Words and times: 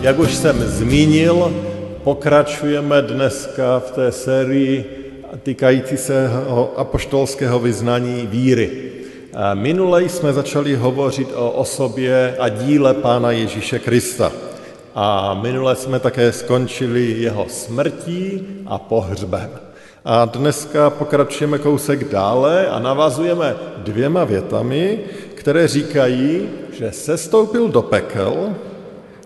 jak 0.00 0.18
už 0.18 0.34
jsem 0.34 0.62
zmínil, 0.62 1.52
pokračujeme 2.04 3.02
dneska 3.02 3.78
v 3.80 3.90
té 3.90 4.12
sérii 4.12 4.84
týkající 5.42 5.96
se 5.96 6.30
apoštolského 6.76 7.58
vyznání 7.58 8.26
víry. 8.30 8.70
Minule 9.54 10.02
jsme 10.04 10.32
začali 10.32 10.76
hovořit 10.76 11.28
o 11.34 11.50
osobě 11.50 12.36
a 12.38 12.48
díle 12.48 12.94
Pána 12.94 13.30
Ježíše 13.30 13.78
Krista. 13.78 14.32
A 14.94 15.34
minule 15.34 15.76
jsme 15.76 16.00
také 16.00 16.32
skončili 16.32 17.14
jeho 17.18 17.46
smrtí 17.48 18.46
a 18.66 18.78
pohřbem. 18.78 19.50
A 20.04 20.24
dneska 20.24 20.90
pokračujeme 20.90 21.58
kousek 21.58 22.10
dále 22.10 22.66
a 22.66 22.78
navazujeme 22.78 23.56
dvěma 23.78 24.24
větami, 24.24 24.98
které 25.34 25.68
říkají, 25.68 26.48
že 26.78 26.92
sestoupil 26.92 27.68
do 27.68 27.82
pekel 27.82 28.54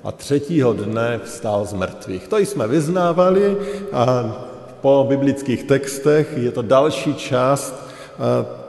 a 0.05 0.13
třetího 0.13 0.73
dne 0.73 1.21
vstal 1.25 1.65
z 1.65 1.73
mrtvých. 1.73 2.29
To 2.29 2.39
jsme 2.39 2.69
vyznávali 2.69 3.57
a 3.93 4.37
po 4.81 5.07
biblických 5.09 5.65
textech 5.65 6.33
je 6.37 6.53
to 6.53 6.63
další 6.63 7.15
část 7.15 7.75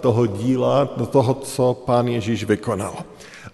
toho 0.01 0.25
díla, 0.25 0.85
toho, 0.85 1.33
co 1.33 1.73
pán 1.85 2.07
Ježíš 2.07 2.43
vykonal. 2.43 2.95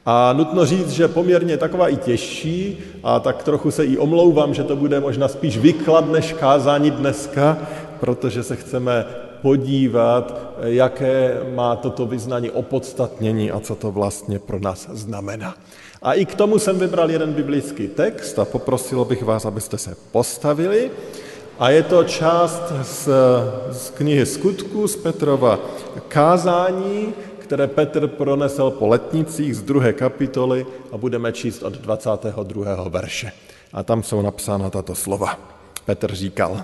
A 0.05 0.33
nutno 0.33 0.65
říct, 0.65 0.89
že 0.89 1.07
poměrně 1.07 1.57
taková 1.57 1.89
i 1.89 1.95
těžší 1.95 2.77
a 3.03 3.19
tak 3.19 3.43
trochu 3.43 3.71
se 3.71 3.85
i 3.85 3.97
omlouvám, 3.97 4.53
že 4.53 4.63
to 4.63 4.75
bude 4.75 4.99
možná 4.99 5.27
spíš 5.27 5.57
vyklad 5.57 6.11
než 6.11 6.33
kázání 6.33 6.91
dneska, 6.91 7.57
protože 7.99 8.43
se 8.43 8.55
chceme 8.55 9.05
podívat, 9.41 10.53
jaké 10.63 11.37
má 11.55 11.75
toto 11.75 12.05
vyznání 12.05 12.51
opodstatnění 12.51 13.51
a 13.51 13.59
co 13.59 13.75
to 13.75 13.91
vlastně 13.91 14.39
pro 14.39 14.59
nás 14.59 14.89
znamená. 14.91 15.55
A 16.01 16.13
i 16.13 16.25
k 16.25 16.35
tomu 16.35 16.59
jsem 16.59 16.79
vybral 16.79 17.11
jeden 17.11 17.33
biblický 17.33 17.87
text 17.87 18.39
a 18.39 18.45
poprosil 18.45 19.05
bych 19.05 19.23
vás, 19.23 19.45
abyste 19.45 19.77
se 19.77 19.95
postavili. 20.11 20.91
A 21.59 21.69
je 21.69 21.83
to 21.83 22.03
část 22.03 22.73
z, 22.81 23.09
z 23.71 23.89
knihy 23.89 24.25
Skutků, 24.25 24.87
z 24.87 24.95
Petrova 24.95 25.59
kázání, 26.07 27.13
které 27.37 27.67
Petr 27.67 28.07
pronesl 28.07 28.69
po 28.71 28.87
letnicích 28.87 29.55
z 29.55 29.61
druhé 29.61 29.93
kapitoly 29.93 30.65
a 30.91 30.97
budeme 30.97 31.31
číst 31.31 31.63
od 31.63 31.73
22. 31.73 32.89
verše. 32.89 33.31
A 33.73 33.83
tam 33.83 34.03
jsou 34.03 34.21
napsána 34.21 34.69
tato 34.69 34.95
slova. 34.95 35.39
Petr 35.85 36.15
říkal, 36.15 36.63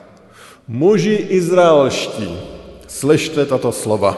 muži 0.67 1.13
izraelští, 1.13 2.39
slyšte 2.87 3.45
tato 3.45 3.71
slova. 3.71 4.17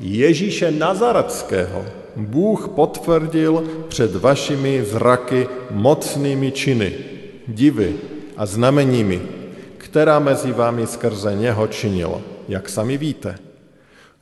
Ježíše 0.00 0.70
Nazareckého 0.70 2.05
Bůh 2.16 2.68
potvrdil 2.68 3.64
před 3.88 4.16
vašimi 4.16 4.84
zraky 4.84 5.48
mocnými 5.70 6.52
činy, 6.52 6.92
divy 7.48 7.94
a 8.36 8.46
znameními, 8.46 9.22
která 9.76 10.18
mezi 10.18 10.52
vámi 10.52 10.86
skrze 10.86 11.34
něho 11.34 11.66
činil, 11.66 12.22
jak 12.48 12.68
sami 12.68 12.96
víte. 12.96 13.38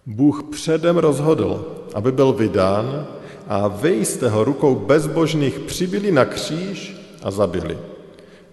Bůh 0.06 0.42
předem 0.50 0.96
rozhodl, 0.96 1.84
aby 1.94 2.12
byl 2.12 2.32
vydán 2.32 3.06
a 3.48 3.68
vy 3.68 4.04
jste 4.04 4.28
ho 4.28 4.44
rukou 4.44 4.74
bezbožných 4.74 5.58
přibili 5.58 6.12
na 6.12 6.24
kříž 6.24 6.96
a 7.22 7.30
zabili. 7.30 7.78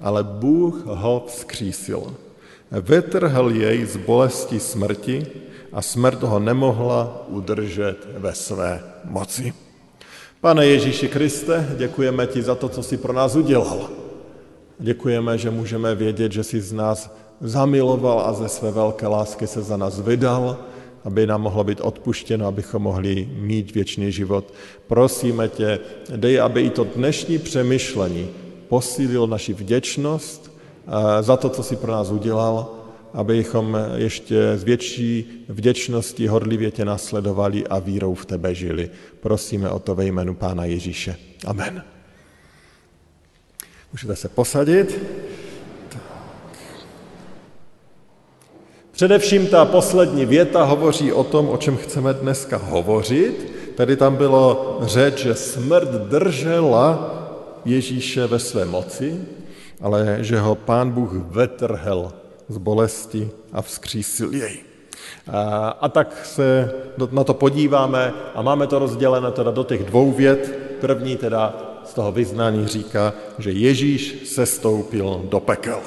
Ale 0.02 0.24
Bůh 0.24 0.86
ho 0.86 1.24
vzkřísil. 1.28 2.14
Vytrhl 2.72 3.52
jej 3.52 3.86
z 3.86 3.98
bolesti 3.98 4.60
smrti 4.60 5.28
a 5.74 5.82
smrt 5.82 6.24
ho 6.24 6.40
nemohla 6.40 7.26
udržet 7.28 8.08
ve 8.18 8.34
své 8.36 8.84
moci. 9.06 9.54
Pane 10.42 10.66
Ježíši 10.66 11.08
Kriste, 11.08 11.76
děkujeme 11.78 12.28
ti 12.28 12.42
za 12.42 12.56
to, 12.56 12.70
co 12.70 12.84
jsi 12.84 12.98
pro 12.98 13.14
nás 13.14 13.36
udělal. 13.36 13.90
Děkujeme, 14.80 15.38
že 15.38 15.50
můžeme 15.50 15.96
vědět, 15.96 16.32
že 16.32 16.44
jsi 16.44 16.62
z 16.62 16.74
nás 16.74 17.16
zamiloval 17.42 18.20
a 18.20 18.34
ze 18.34 18.50
své 18.50 18.72
velké 18.72 19.08
lásky 19.08 19.48
se 19.48 19.62
za 19.62 19.78
nás 19.78 20.00
vydal, 20.00 20.58
aby 21.04 21.28
nám 21.28 21.42
mohlo 21.42 21.64
být 21.64 21.82
odpuštěno, 21.82 22.48
abychom 22.48 22.82
mohli 22.82 23.30
mít 23.36 23.74
věčný 23.74 24.12
život. 24.12 24.54
Prosíme 24.88 25.48
tě, 25.48 25.80
dej, 26.16 26.42
aby 26.42 26.62
i 26.62 26.70
to 26.70 26.84
dnešní 26.84 27.38
přemýšlení 27.38 28.30
posílil 28.70 29.28
naši 29.28 29.54
vděčnost 29.54 30.52
eh, 30.88 31.24
za 31.24 31.38
to, 31.38 31.50
co 31.50 31.64
jsi 31.64 31.76
pro 31.76 31.92
nás 31.92 32.12
udělal 32.12 32.81
abychom 33.14 33.78
ještě 33.96 34.42
s 34.52 34.64
větší 34.64 35.46
vděčností 35.50 36.28
horlivě 36.28 36.72
tě 36.72 36.86
nasledovali 36.86 37.68
a 37.68 37.80
vírou 37.80 38.14
v 38.14 38.26
tebe 38.26 38.56
žili. 38.56 38.90
Prosíme 39.20 39.70
o 39.70 39.80
to 39.80 39.96
ve 39.96 40.06
jménu 40.06 40.34
Pána 40.34 40.66
Ježíše. 40.66 41.16
Amen. 41.46 41.84
Můžete 43.92 44.16
se 44.16 44.30
posadit. 44.30 45.00
Především 48.92 49.48
ta 49.48 49.66
poslední 49.66 50.26
věta 50.26 50.64
hovoří 50.64 51.14
o 51.14 51.24
tom, 51.24 51.50
o 51.50 51.58
čem 51.58 51.78
chceme 51.78 52.14
dneska 52.14 52.58
hovořit. 52.58 53.52
Tady 53.76 53.96
tam 53.96 54.16
bylo 54.16 54.78
řeč, 54.82 55.18
že 55.18 55.36
smrt 55.36 55.90
držela 55.90 57.18
Ježíše 57.66 58.28
ve 58.28 58.40
své 58.40 58.66
moci, 58.66 59.22
ale 59.82 60.18
že 60.22 60.40
ho 60.40 60.56
pán 60.56 60.92
Bůh 60.92 61.12
vetrhel 61.14 62.21
z 62.52 62.58
bolesti 62.58 63.30
a 63.52 63.62
vzkřísil 63.62 64.34
jej. 64.34 64.58
A, 65.28 65.70
a 65.82 65.90
tak 65.90 66.26
se 66.26 66.72
na 67.12 67.24
to 67.24 67.34
podíváme 67.34 68.14
a 68.36 68.42
máme 68.42 68.68
to 68.68 68.80
rozděleno 68.80 69.32
teda 69.32 69.52
do 69.52 69.64
těch 69.64 69.84
dvou 69.84 70.12
vět. 70.12 70.60
První 70.82 71.16
teda 71.18 71.72
z 71.86 71.94
toho 71.94 72.12
vyznání 72.12 72.68
říká, 72.68 73.14
že 73.40 73.52
Ježíš 73.52 74.30
se 74.30 74.46
stoupil 74.46 75.22
do 75.30 75.40
pekel. 75.40 75.80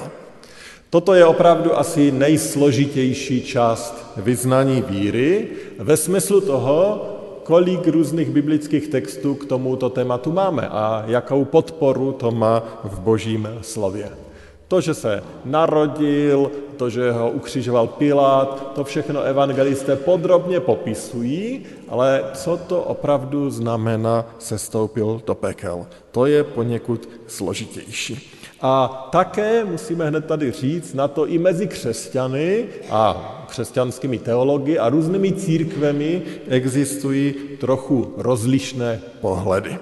Toto 0.89 1.13
je 1.13 1.25
opravdu 1.25 1.77
asi 1.77 2.11
nejsložitější 2.11 3.41
část 3.41 4.11
vyznání 4.17 4.83
víry 4.87 5.47
ve 5.79 5.97
smyslu 5.97 6.41
toho, 6.41 7.09
kolik 7.43 7.87
různých 7.87 8.29
biblických 8.29 8.87
textů 8.87 9.35
k 9.35 9.45
tomuto 9.45 9.89
tématu 9.89 10.31
máme 10.31 10.67
a 10.67 11.03
jakou 11.07 11.45
podporu 11.45 12.11
to 12.11 12.31
má 12.31 12.63
v 12.83 12.99
božím 12.99 13.49
slově. 13.61 14.24
To, 14.67 14.81
že 14.81 14.93
se 14.93 15.23
narodil, 15.45 16.51
to, 16.77 16.89
že 16.89 17.11
ho 17.11 17.29
ukřižoval 17.29 17.87
Pilát, 17.87 18.71
to 18.75 18.83
všechno 18.83 19.21
evangelisté 19.21 19.95
podrobně 19.95 20.59
popisují, 20.59 21.63
ale 21.89 22.23
co 22.33 22.57
to 22.57 22.81
opravdu 22.81 23.49
znamená 23.49 24.25
sestoupil 24.39 25.21
do 25.27 25.35
pekel? 25.35 25.85
To 26.11 26.25
je 26.25 26.43
poněkud 26.43 27.09
složitější. 27.27 28.31
A 28.61 29.07
také 29.11 29.65
musíme 29.65 30.07
hned 30.07 30.25
tady 30.25 30.51
říct, 30.51 30.93
na 30.93 31.07
to 31.07 31.27
i 31.27 31.37
mezi 31.37 31.67
křesťany 31.67 32.65
a 32.89 33.45
křesťanskými 33.49 34.17
teology 34.17 34.79
a 34.79 34.89
různými 34.89 35.31
církvemi 35.33 36.21
existují 36.47 37.33
trochu 37.59 38.13
rozlišné 38.17 39.01
pohledy. 39.21 39.77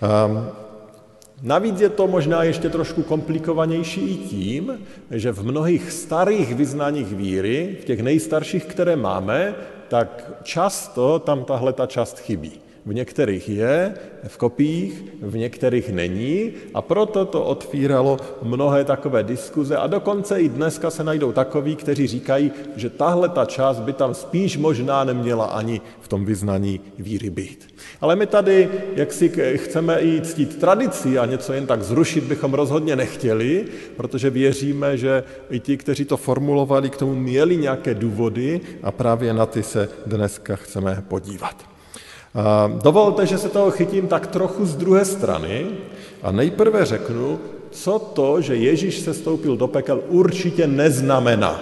Um, 0.00 0.48
Navíc 1.42 1.80
je 1.80 1.88
to 1.88 2.06
možná 2.06 2.42
ještě 2.42 2.68
trošku 2.68 3.02
komplikovanější 3.02 4.00
i 4.00 4.16
tím, 4.16 4.78
že 5.10 5.32
v 5.32 5.46
mnohých 5.46 5.92
starých 5.92 6.54
vyznáních 6.54 7.14
víry, 7.14 7.76
v 7.82 7.84
těch 7.84 8.00
nejstarších, 8.00 8.64
které 8.64 8.96
máme, 8.96 9.54
tak 9.88 10.32
často 10.42 11.18
tam 11.18 11.44
tahle 11.44 11.72
ta 11.72 11.86
část 11.86 12.18
chybí. 12.18 12.52
V 12.88 12.94
některých 12.94 13.48
je, 13.48 13.94
v 14.26 14.36
kopiích, 14.36 15.04
v 15.22 15.36
některých 15.36 15.92
není 15.92 16.52
a 16.74 16.82
proto 16.82 17.24
to 17.24 17.44
otvíralo 17.44 18.16
mnohé 18.42 18.84
takové 18.84 19.22
diskuze 19.22 19.76
a 19.76 19.86
dokonce 19.86 20.40
i 20.40 20.48
dneska 20.48 20.90
se 20.90 21.04
najdou 21.04 21.32
takoví, 21.32 21.76
kteří 21.76 22.06
říkají, 22.06 22.52
že 22.76 22.90
tahle 22.90 23.28
ta 23.28 23.44
část 23.44 23.80
by 23.80 23.92
tam 23.92 24.14
spíš 24.14 24.56
možná 24.56 25.04
neměla 25.04 25.44
ani 25.44 25.80
v 26.00 26.08
tom 26.08 26.24
vyznání 26.24 26.80
víry 26.98 27.30
být. 27.30 27.74
Ale 28.00 28.16
my 28.16 28.26
tady, 28.26 28.68
jak 28.94 29.12
si 29.12 29.28
chceme 29.56 30.00
i 30.00 30.20
ctít 30.20 30.60
tradici 30.60 31.18
a 31.18 31.26
něco 31.26 31.52
jen 31.52 31.66
tak 31.66 31.82
zrušit, 31.82 32.24
bychom 32.24 32.54
rozhodně 32.54 32.96
nechtěli, 32.96 33.64
protože 33.96 34.30
věříme, 34.30 34.96
že 34.96 35.24
i 35.50 35.60
ti, 35.60 35.76
kteří 35.76 36.04
to 36.04 36.16
formulovali, 36.16 36.90
k 36.90 36.96
tomu 36.96 37.14
měli 37.14 37.56
nějaké 37.56 37.94
důvody 37.94 38.60
a 38.82 38.92
právě 38.92 39.34
na 39.34 39.46
ty 39.46 39.62
se 39.62 39.88
dneska 40.06 40.56
chceme 40.56 41.04
podívat. 41.08 41.67
Dovolte, 42.82 43.26
že 43.26 43.38
se 43.38 43.48
toho 43.48 43.70
chytím 43.70 44.06
tak 44.06 44.26
trochu 44.26 44.66
z 44.66 44.76
druhé 44.76 45.04
strany 45.04 45.66
a 46.22 46.32
nejprve 46.32 46.84
řeknu, 46.84 47.38
co 47.70 47.98
to, 47.98 48.40
že 48.40 48.56
Ježíš 48.56 48.98
se 48.98 49.14
stoupil 49.14 49.56
do 49.56 49.66
pekel, 49.66 50.00
určitě 50.08 50.66
neznamená. 50.66 51.60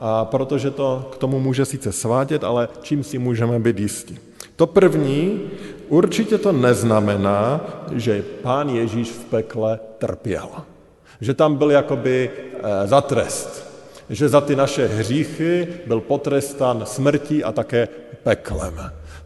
A 0.00 0.24
protože 0.24 0.70
to 0.70 1.10
k 1.12 1.18
tomu 1.18 1.40
může 1.40 1.64
sice 1.64 1.92
svádět, 1.92 2.44
ale 2.44 2.68
čím 2.82 3.04
si 3.04 3.18
můžeme 3.18 3.58
být 3.58 3.78
jistí. 3.78 4.18
To 4.56 4.66
první, 4.66 5.40
určitě 5.88 6.38
to 6.38 6.52
neznamená, 6.52 7.60
že 7.92 8.24
pán 8.42 8.68
Ježíš 8.68 9.10
v 9.10 9.24
pekle 9.24 9.80
trpěl. 9.98 10.48
Že 11.20 11.34
tam 11.34 11.56
byl 11.56 11.70
jakoby 11.70 12.30
eh, 12.30 12.86
za 12.86 13.00
trest. 13.00 13.74
Že 14.10 14.28
za 14.28 14.40
ty 14.40 14.56
naše 14.56 14.86
hříchy 14.86 15.68
byl 15.86 16.00
potrestán 16.00 16.82
smrtí 16.86 17.44
a 17.44 17.52
také 17.52 17.88
peklem. 18.22 18.80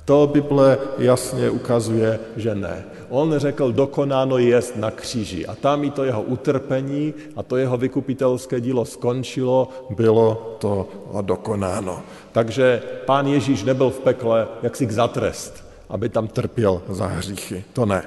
To 0.09 0.31
Bible 0.33 0.79
jasně 0.99 1.51
ukazuje, 1.51 2.19
že 2.37 2.55
ne. 2.55 2.85
On 3.09 3.35
řekl, 3.37 3.73
dokonáno 3.73 4.39
jest 4.39 4.77
na 4.77 4.91
kříži. 4.91 5.47
A 5.47 5.55
tam 5.55 5.85
i 5.85 5.91
to 5.91 6.05
jeho 6.05 6.23
utrpení 6.23 7.15
a 7.37 7.43
to 7.43 7.57
jeho 7.57 7.77
vykupitelské 7.77 8.61
dílo 8.61 8.85
skončilo, 8.85 9.69
bylo 9.91 10.57
to 10.59 10.89
dokonáno. 11.21 12.01
Takže 12.33 12.83
pán 13.05 13.27
Ježíš 13.27 13.65
nebyl 13.65 13.91
v 13.91 14.01
pekle 14.01 14.49
jaksi 14.63 14.87
k 14.87 14.93
zatrest, 14.93 15.65
aby 15.89 16.09
tam 16.09 16.29
trpěl 16.29 16.83
za 16.89 17.07
hříchy. 17.07 17.65
To 17.73 17.87
ne. 17.87 18.03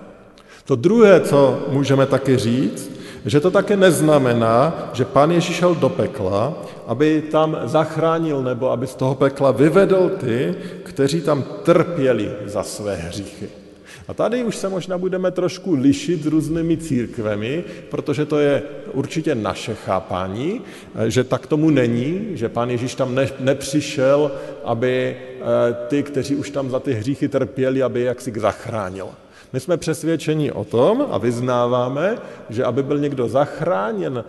To 0.65 0.75
druhé, 0.75 1.21
co 1.21 1.59
můžeme 1.69 2.06
taky 2.06 2.38
říct, 2.38 2.92
že 3.25 3.39
to 3.39 3.51
také 3.51 3.77
neznamená, 3.77 4.89
že 4.94 5.06
pán 5.06 5.31
Ježíš 5.31 5.56
šel 5.56 5.75
do 5.75 5.89
pekla, 5.89 6.54
aby 6.88 7.21
tam 7.31 7.57
zachránil 7.63 8.42
nebo 8.44 8.71
aby 8.71 8.88
z 8.88 8.95
toho 8.95 9.15
pekla 9.15 9.51
vyvedl 9.51 10.09
ty, 10.09 10.56
kteří 10.91 11.21
tam 11.21 11.43
trpěli 11.63 12.31
za 12.45 12.63
své 12.63 12.95
hříchy. 12.95 13.49
A 14.07 14.13
tady 14.13 14.43
už 14.43 14.55
se 14.55 14.69
možná 14.69 14.97
budeme 14.97 15.31
trošku 15.31 15.73
lišit 15.73 16.23
s 16.23 16.25
různými 16.25 16.77
církvemi, 16.77 17.63
protože 17.89 18.25
to 18.25 18.39
je 18.39 18.63
určitě 18.93 19.35
naše 19.35 19.75
chápání, 19.75 20.61
že 21.07 21.23
tak 21.23 21.47
tomu 21.47 21.69
není, 21.69 22.27
že 22.33 22.49
pán 22.49 22.69
Ježíš 22.69 22.95
tam 22.95 23.15
ne, 23.15 23.29
nepřišel, 23.39 24.31
aby 24.63 25.15
eh, 25.15 25.43
ty, 25.88 26.03
kteří 26.03 26.35
už 26.35 26.49
tam 26.49 26.69
za 26.69 26.79
ty 26.79 26.94
hříchy 26.94 27.27
trpěli, 27.27 27.83
aby 27.83 28.01
jaksi 28.01 28.33
zachránil. 28.35 29.07
My 29.53 29.59
jsme 29.59 29.77
přesvědčeni 29.77 30.51
o 30.51 30.63
tom 30.63 31.07
a 31.11 31.17
vyznáváme, 31.17 32.17
že 32.49 32.63
aby 32.63 32.83
byl 32.83 32.99
někdo 32.99 33.29
zachráněn 33.29 34.23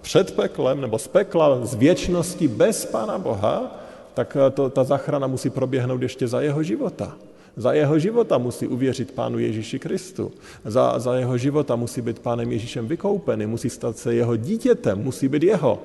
před 0.00 0.34
peklem 0.36 0.80
nebo 0.80 0.98
z 0.98 1.08
pekla, 1.08 1.66
z 1.66 1.74
věčnosti 1.74 2.48
bez 2.48 2.84
Pána 2.84 3.18
Boha, 3.18 3.80
tak 4.14 4.36
eh, 4.36 4.50
to, 4.50 4.70
ta 4.70 4.84
zachrana 4.84 5.26
musí 5.26 5.50
proběhnout 5.50 6.02
ještě 6.02 6.28
za 6.28 6.40
jeho 6.40 6.62
života. 6.62 7.16
Za 7.56 7.72
jeho 7.72 7.98
života 7.98 8.38
musí 8.38 8.66
uvěřit 8.66 9.10
Pánu 9.12 9.38
Ježíši 9.38 9.78
Kristu. 9.78 10.32
Za, 10.64 10.98
za 10.98 11.16
jeho 11.16 11.38
života 11.38 11.76
musí 11.76 12.00
být 12.00 12.18
Pánem 12.18 12.52
Ježíšem 12.52 12.88
vykoupený, 12.88 13.46
musí 13.46 13.70
stát 13.70 13.98
se 13.98 14.14
jeho 14.14 14.36
dítětem, 14.36 14.98
musí 14.98 15.28
být 15.28 15.42
jeho. 15.42 15.78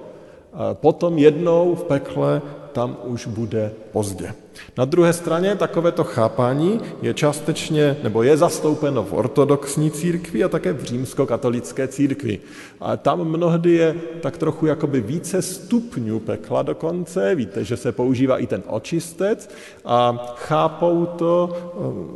Potom 0.74 1.18
jednou 1.18 1.76
v 1.76 1.84
pekle 1.84 2.42
tam 2.76 2.98
už 3.04 3.28
bude 3.28 3.72
pozdě. 3.92 4.34
Na 4.78 4.86
druhé 4.86 5.14
straně 5.14 5.56
takovéto 5.56 6.04
chápání 6.04 6.80
je 7.02 7.14
částečně, 7.14 7.98
nebo 8.04 8.24
je 8.24 8.38
zastoupeno 8.38 9.04
v 9.04 9.14
ortodoxní 9.14 9.92
církvi 9.92 10.44
a 10.44 10.50
také 10.50 10.74
v 10.74 10.84
římskokatolické 10.84 11.88
církvi. 11.88 12.40
A 12.80 12.98
tam 12.98 13.24
mnohdy 13.24 13.72
je 13.72 13.96
tak 14.22 14.38
trochu 14.38 14.66
jakoby 14.66 15.02
více 15.02 15.42
stupňů 15.42 16.20
pekla 16.20 16.62
dokonce. 16.62 17.36
Víte, 17.36 17.64
že 17.64 17.78
se 17.78 17.92
používá 17.92 18.38
i 18.38 18.48
ten 18.48 18.64
očistec 18.68 19.50
a 19.86 20.34
chápou 20.36 21.06
to 21.06 21.58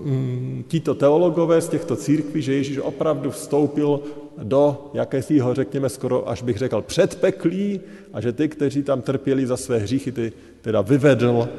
um, 0.04 0.64
tito 0.68 0.96
teologové 0.96 1.62
z 1.62 1.70
těchto 1.70 1.96
církví, 1.96 2.42
že 2.42 2.54
Ježíš 2.54 2.78
opravdu 2.78 3.32
vstoupil 3.32 4.00
do 4.44 4.92
jakésiho, 4.94 5.54
řekněme 5.54 5.90
skoro, 5.90 6.30
až 6.30 6.44
bych 6.44 6.58
řekl, 6.58 6.82
předpeklí 6.82 7.80
a 8.14 8.22
že 8.22 8.32
ty, 8.32 8.48
kteří 8.48 8.84
tam 8.84 9.02
trpěli 9.02 9.48
za 9.48 9.58
své 9.58 9.78
hříchy, 9.78 10.12
ty 10.12 10.34
teda 10.62 10.82
vyvedl 10.82 11.50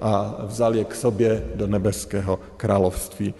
a 0.00 0.36
vzal 0.46 0.76
je 0.76 0.84
k 0.84 0.94
sobě 0.94 1.44
do 1.54 1.66
nebeského 1.66 2.38
království. 2.56 3.34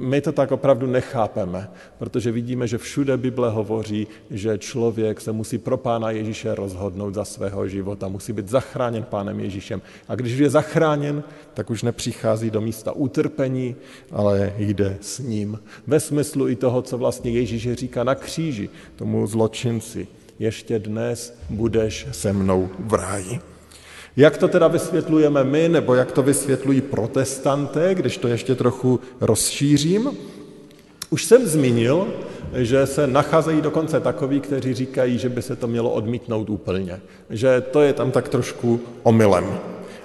My 0.00 0.20
to 0.20 0.32
tak 0.32 0.52
opravdu 0.52 0.86
nechápeme, 0.86 1.70
protože 1.98 2.32
vidíme, 2.32 2.66
že 2.66 2.78
všude 2.78 3.16
Bible 3.16 3.50
hovoří, 3.50 4.06
že 4.30 4.58
člověk 4.58 5.20
se 5.20 5.32
musí 5.32 5.58
pro 5.58 5.76
Pána 5.76 6.10
Ježíše 6.10 6.54
rozhodnout 6.54 7.14
za 7.14 7.24
svého 7.24 7.68
života, 7.68 8.08
musí 8.08 8.32
být 8.32 8.48
zachráněn 8.48 9.02
Pánem 9.04 9.40
Ježíšem. 9.40 9.82
A 10.08 10.14
když 10.14 10.38
je 10.38 10.50
zachráněn, 10.50 11.22
tak 11.54 11.70
už 11.70 11.82
nepřichází 11.82 12.50
do 12.50 12.60
místa 12.60 12.92
utrpení, 12.92 13.76
ale 14.12 14.52
jde 14.58 14.96
s 15.00 15.18
ním. 15.18 15.60
Ve 15.86 16.00
smyslu 16.00 16.48
i 16.48 16.56
toho, 16.56 16.82
co 16.82 16.98
vlastně 16.98 17.30
Ježíš 17.30 17.72
říká 17.72 18.04
na 18.04 18.14
kříži, 18.14 18.70
tomu 18.96 19.26
zločinci. 19.26 20.08
Ještě 20.38 20.78
dnes 20.78 21.38
budeš 21.50 22.06
se 22.10 22.32
mnou 22.32 22.68
v 22.78 22.94
ráji. 22.94 23.53
Jak 24.16 24.36
to 24.36 24.48
teda 24.48 24.68
vysvětlujeme 24.68 25.44
my, 25.44 25.68
nebo 25.68 25.94
jak 25.94 26.12
to 26.12 26.22
vysvětlují 26.22 26.80
protestanté, 26.80 27.94
když 27.94 28.18
to 28.18 28.28
ještě 28.28 28.54
trochu 28.54 29.00
rozšířím? 29.20 30.10
Už 31.10 31.24
jsem 31.24 31.46
zmínil, 31.46 32.06
že 32.54 32.86
se 32.86 33.06
nacházejí 33.06 33.60
dokonce 33.60 34.00
takoví, 34.00 34.40
kteří 34.40 34.74
říkají, 34.74 35.18
že 35.18 35.28
by 35.28 35.42
se 35.42 35.56
to 35.56 35.66
mělo 35.66 35.90
odmítnout 35.90 36.50
úplně. 36.50 37.00
Že 37.30 37.60
to 37.60 37.82
je 37.82 37.92
tam 37.92 38.10
tak 38.10 38.28
trošku 38.28 38.80
omylem. 39.02 39.58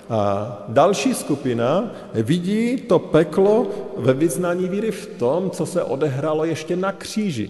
A 0.10 0.66
další 0.68 1.14
skupina 1.14 1.92
vidí 2.14 2.78
to 2.78 3.00
peklo 3.00 3.68
ve 3.98 4.14
vyznání 4.14 4.70
víry 4.70 4.92
v 4.92 5.06
tom, 5.06 5.50
co 5.50 5.66
se 5.66 5.84
odehrálo 5.84 6.46
ještě 6.46 6.76
na 6.76 6.92
kříži. 6.92 7.50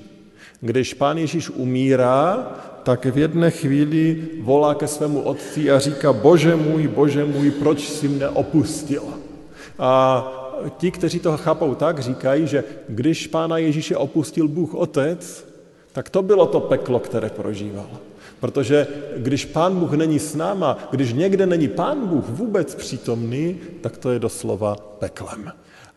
Když 0.62 0.94
pán 0.94 1.18
Ježíš 1.18 1.50
umírá, 1.50 2.52
tak 2.84 3.06
v 3.06 3.18
jedné 3.18 3.52
chvíli 3.52 4.28
volá 4.42 4.76
ke 4.76 4.88
svému 4.88 5.22
otci 5.22 5.72
a 5.72 5.80
říká, 5.80 6.14
bože 6.14 6.56
můj, 6.56 6.88
bože 6.88 7.26
můj, 7.26 7.52
proč 7.52 7.88
jsi 7.88 8.08
mne 8.08 8.30
opustil? 8.30 9.04
A 9.80 9.92
ti, 10.78 10.92
kteří 10.92 11.20
to 11.20 11.38
chápou 11.38 11.76
tak, 11.76 12.00
říkají, 12.00 12.48
že 12.48 12.64
když 12.88 13.28
pána 13.28 13.58
Ježíše 13.58 13.98
opustil 13.98 14.48
Bůh 14.48 14.76
Otec, 14.76 15.46
tak 15.92 16.10
to 16.10 16.22
bylo 16.22 16.46
to 16.46 16.60
peklo, 16.60 17.00
které 17.00 17.30
prožíval. 17.30 17.90
Protože 18.40 18.88
když 19.18 19.46
pán 19.46 19.80
Bůh 19.80 19.94
není 19.94 20.20
s 20.20 20.36
náma, 20.36 20.78
když 20.92 21.14
někde 21.14 21.46
není 21.46 21.68
pán 21.68 22.08
Bůh 22.08 22.30
vůbec 22.30 22.76
přítomný, 22.76 23.58
tak 23.82 23.98
to 23.98 24.12
je 24.12 24.20
doslova 24.20 24.76
peklem. 24.76 25.52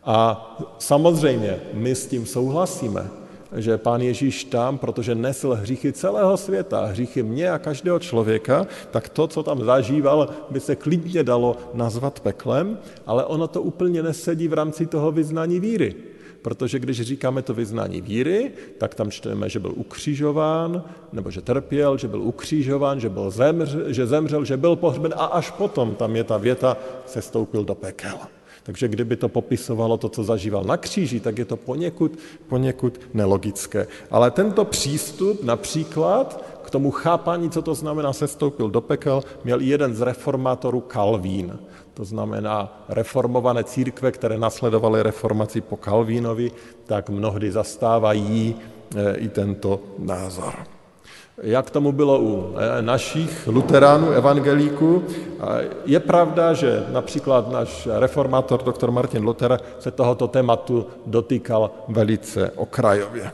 A 0.04 0.48
samozřejmě 0.78 1.60
my 1.72 1.94
s 1.94 2.06
tím 2.06 2.26
souhlasíme 2.26 3.21
že 3.56 3.78
pán 3.78 4.00
Ježíš 4.00 4.44
tam, 4.44 4.78
protože 4.78 5.14
nesl 5.14 5.54
hříchy 5.54 5.92
celého 5.92 6.36
světa, 6.36 6.84
hříchy 6.84 7.22
mě 7.22 7.50
a 7.50 7.58
každého 7.58 7.98
člověka, 7.98 8.66
tak 8.90 9.08
to, 9.08 9.26
co 9.26 9.42
tam 9.42 9.64
zažíval, 9.64 10.28
by 10.50 10.60
se 10.60 10.76
klidně 10.76 11.24
dalo 11.24 11.56
nazvat 11.74 12.20
peklem, 12.20 12.78
ale 13.06 13.24
ono 13.24 13.48
to 13.48 13.62
úplně 13.62 14.02
nesedí 14.02 14.48
v 14.48 14.52
rámci 14.52 14.86
toho 14.86 15.12
vyznání 15.12 15.60
víry. 15.60 15.94
Protože 16.42 16.78
když 16.78 17.00
říkáme 17.00 17.42
to 17.42 17.54
vyznání 17.54 18.00
víry, 18.00 18.52
tak 18.78 18.94
tam 18.94 19.10
čteme, 19.10 19.48
že 19.48 19.58
byl 19.58 19.72
ukřižován, 19.76 20.82
nebo 21.12 21.30
že 21.30 21.40
trpěl, 21.40 21.98
že 21.98 22.08
byl 22.08 22.22
ukřižován, 22.22 23.00
že, 23.00 23.08
byl 23.08 23.30
zemřel, 23.30 23.92
že 23.92 24.06
zemřel, 24.06 24.44
že 24.44 24.56
byl 24.56 24.76
pohřben 24.76 25.14
a 25.16 25.24
až 25.24 25.50
potom 25.50 25.94
tam 25.94 26.16
je 26.16 26.24
ta 26.24 26.36
věta, 26.36 26.76
se 27.06 27.22
stoupil 27.22 27.64
do 27.64 27.74
pekel. 27.74 28.18
Takže 28.62 28.88
kdyby 28.88 29.16
to 29.16 29.28
popisovalo 29.28 29.96
to, 29.96 30.08
co 30.08 30.24
zažíval 30.24 30.64
na 30.64 30.76
kříži, 30.76 31.20
tak 31.20 31.38
je 31.38 31.44
to 31.44 31.56
poněkud, 31.56 32.18
poněkud 32.48 33.00
nelogické. 33.14 33.86
Ale 34.10 34.30
tento 34.30 34.64
přístup 34.64 35.42
například 35.42 36.44
k 36.62 36.70
tomu 36.70 36.90
chápání, 36.90 37.50
co 37.50 37.62
to 37.62 37.74
znamená 37.74 38.12
sestoupil 38.12 38.70
do 38.70 38.80
pekel, 38.80 39.22
měl 39.44 39.60
jeden 39.60 39.94
z 39.94 40.00
reformátorů 40.00 40.80
Kalvín. 40.80 41.58
To 41.94 42.04
znamená 42.04 42.84
reformované 42.88 43.64
církve, 43.64 44.12
které 44.12 44.38
nasledovaly 44.38 45.02
reformaci 45.02 45.60
po 45.60 45.76
Kalvínovi, 45.76 46.50
tak 46.86 47.10
mnohdy 47.10 47.52
zastávají 47.52 48.54
eh, 48.96 49.16
i 49.16 49.28
tento 49.28 49.80
názor 49.98 50.71
jak 51.42 51.70
tomu 51.70 51.92
bylo 51.92 52.20
u 52.20 52.54
eh, 52.56 52.82
našich 52.82 53.46
luteránů, 53.46 54.10
evangelíků. 54.10 55.04
Je 55.86 56.00
pravda, 56.00 56.54
že 56.54 56.86
například 56.90 57.52
náš 57.52 57.88
reformátor, 57.98 58.62
doktor 58.62 58.90
Martin 58.90 59.24
Luther, 59.24 59.60
se 59.78 59.90
tohoto 59.90 60.28
tématu 60.28 60.86
dotýkal 61.06 61.70
velice 61.88 62.50
okrajově. 62.50 63.30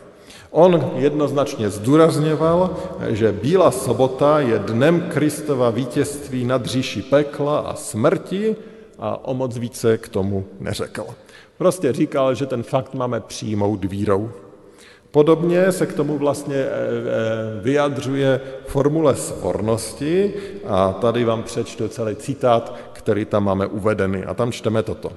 On 0.51 0.91
jednoznačně 0.95 1.71
zdůrazňoval, 1.71 2.77
že 3.09 3.33
Bílá 3.33 3.71
sobota 3.71 4.41
je 4.41 4.59
dnem 4.59 5.01
Kristova 5.01 5.71
vítězství 5.71 6.45
nad 6.45 6.67
říši 6.67 7.03
pekla 7.03 7.59
a 7.59 7.75
smrti 7.75 8.57
a 8.99 9.29
o 9.29 9.35
moc 9.35 9.57
více 9.57 9.99
k 9.99 10.09
tomu 10.09 10.45
neřekl. 10.61 11.07
Prostě 11.59 11.93
říkal, 11.93 12.35
že 12.35 12.47
ten 12.47 12.63
fakt 12.63 12.95
máme 12.95 13.21
přijmout 13.21 13.85
vírou. 13.85 14.31
Podobně 15.19 15.73
se 15.73 15.87
k 15.87 15.93
tomu 15.93 16.19
vlastně 16.19 16.57
eh, 16.57 16.69
eh, 16.69 17.61
vyjadřuje 17.61 18.41
formule 18.67 19.17
svornosti 19.17 20.35
a 20.67 20.93
tady 20.93 21.25
vám 21.25 21.43
přečtu 21.43 21.89
celý 21.89 22.17
citát, 22.17 22.79
který 22.93 23.25
tam 23.25 23.45
máme 23.45 23.67
uvedený 23.67 24.25
a 24.25 24.35
tam 24.35 24.53
čteme 24.53 24.83
toto. 24.83 25.11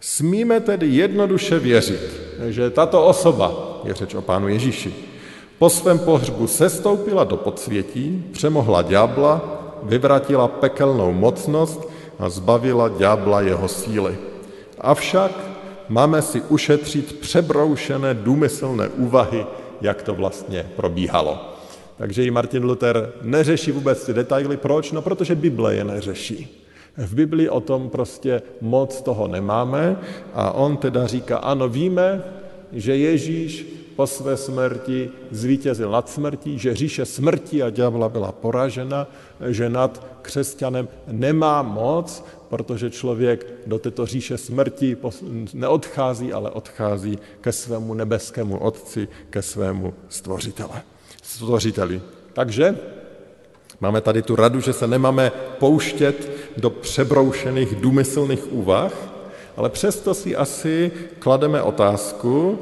Smíme 0.00 0.60
tedy 0.60 0.86
jednoduše 0.86 1.58
věřit, 1.58 2.20
že 2.48 2.70
tato 2.70 3.06
osoba, 3.06 3.80
je 3.84 3.94
řeč 3.94 4.14
o 4.14 4.22
pánu 4.22 4.48
Ježíši, 4.48 4.94
Po 5.58 5.70
svém 5.70 5.98
pohřbu 5.98 6.46
sestoupila 6.46 7.24
do 7.24 7.36
podsvětí, 7.36 8.24
přemohla 8.32 8.82
ďábla, 8.82 9.40
vyvratila 9.82 10.48
pekelnou 10.48 11.12
mocnost 11.12 11.88
a 12.18 12.28
zbavila 12.28 12.88
ďábla 12.88 13.40
jeho 13.40 13.68
síly. 13.68 14.18
Avšak 14.80 15.32
máme 15.90 16.22
si 16.22 16.40
ušetřit 16.40 17.20
přebroušené 17.20 18.14
důmyslné 18.14 18.88
úvahy, 18.88 19.46
jak 19.80 20.02
to 20.02 20.14
vlastně 20.14 20.66
probíhalo. 20.76 21.54
Takže 21.96 22.24
i 22.24 22.30
Martin 22.30 22.64
Luther 22.64 23.12
neřeší 23.22 23.72
vůbec 23.72 24.06
ty 24.06 24.12
detaily. 24.14 24.56
Proč? 24.56 24.92
No, 24.92 25.02
protože 25.02 25.34
Bible 25.34 25.74
je 25.74 25.84
neřeší. 25.84 26.66
V 26.96 27.14
Biblii 27.14 27.48
o 27.48 27.60
tom 27.60 27.90
prostě 27.90 28.42
moc 28.60 29.02
toho 29.02 29.28
nemáme 29.28 29.96
a 30.34 30.50
on 30.52 30.76
teda 30.76 31.06
říká, 31.06 31.36
ano, 31.36 31.68
víme, 31.68 32.22
že 32.72 32.96
Ježíš 32.96 33.66
po 34.00 34.06
své 34.06 34.36
smrti 34.36 35.10
zvítězil 35.30 35.90
nad 35.90 36.08
smrtí, 36.08 36.58
že 36.58 36.74
říše 36.74 37.04
smrti 37.04 37.62
a 37.62 37.70
ďábla 37.70 38.08
byla 38.08 38.32
poražena, 38.32 39.06
že 39.48 39.68
nad 39.68 40.06
křesťanem 40.22 40.88
nemá 41.06 41.62
moc, 41.62 42.24
protože 42.48 42.90
člověk 42.90 43.46
do 43.66 43.78
této 43.78 44.06
říše 44.06 44.38
smrti 44.38 44.96
neodchází, 45.54 46.32
ale 46.32 46.50
odchází 46.50 47.18
ke 47.40 47.52
svému 47.52 47.94
nebeskému 47.94 48.58
Otci, 48.58 49.08
ke 49.30 49.42
svému 49.42 49.94
stvořitele, 50.08 50.82
stvořiteli. 51.22 52.00
Takže 52.32 52.76
máme 53.80 54.00
tady 54.00 54.22
tu 54.22 54.36
radu, 54.36 54.60
že 54.60 54.72
se 54.72 54.86
nemáme 54.86 55.32
pouštět 55.58 56.30
do 56.56 56.70
přebroušených 56.70 57.74
důmyslných 57.74 58.52
úvah, 58.52 58.92
ale 59.56 59.68
přesto 59.70 60.14
si 60.14 60.36
asi 60.36 60.92
klademe 61.18 61.62
otázku, 61.62 62.58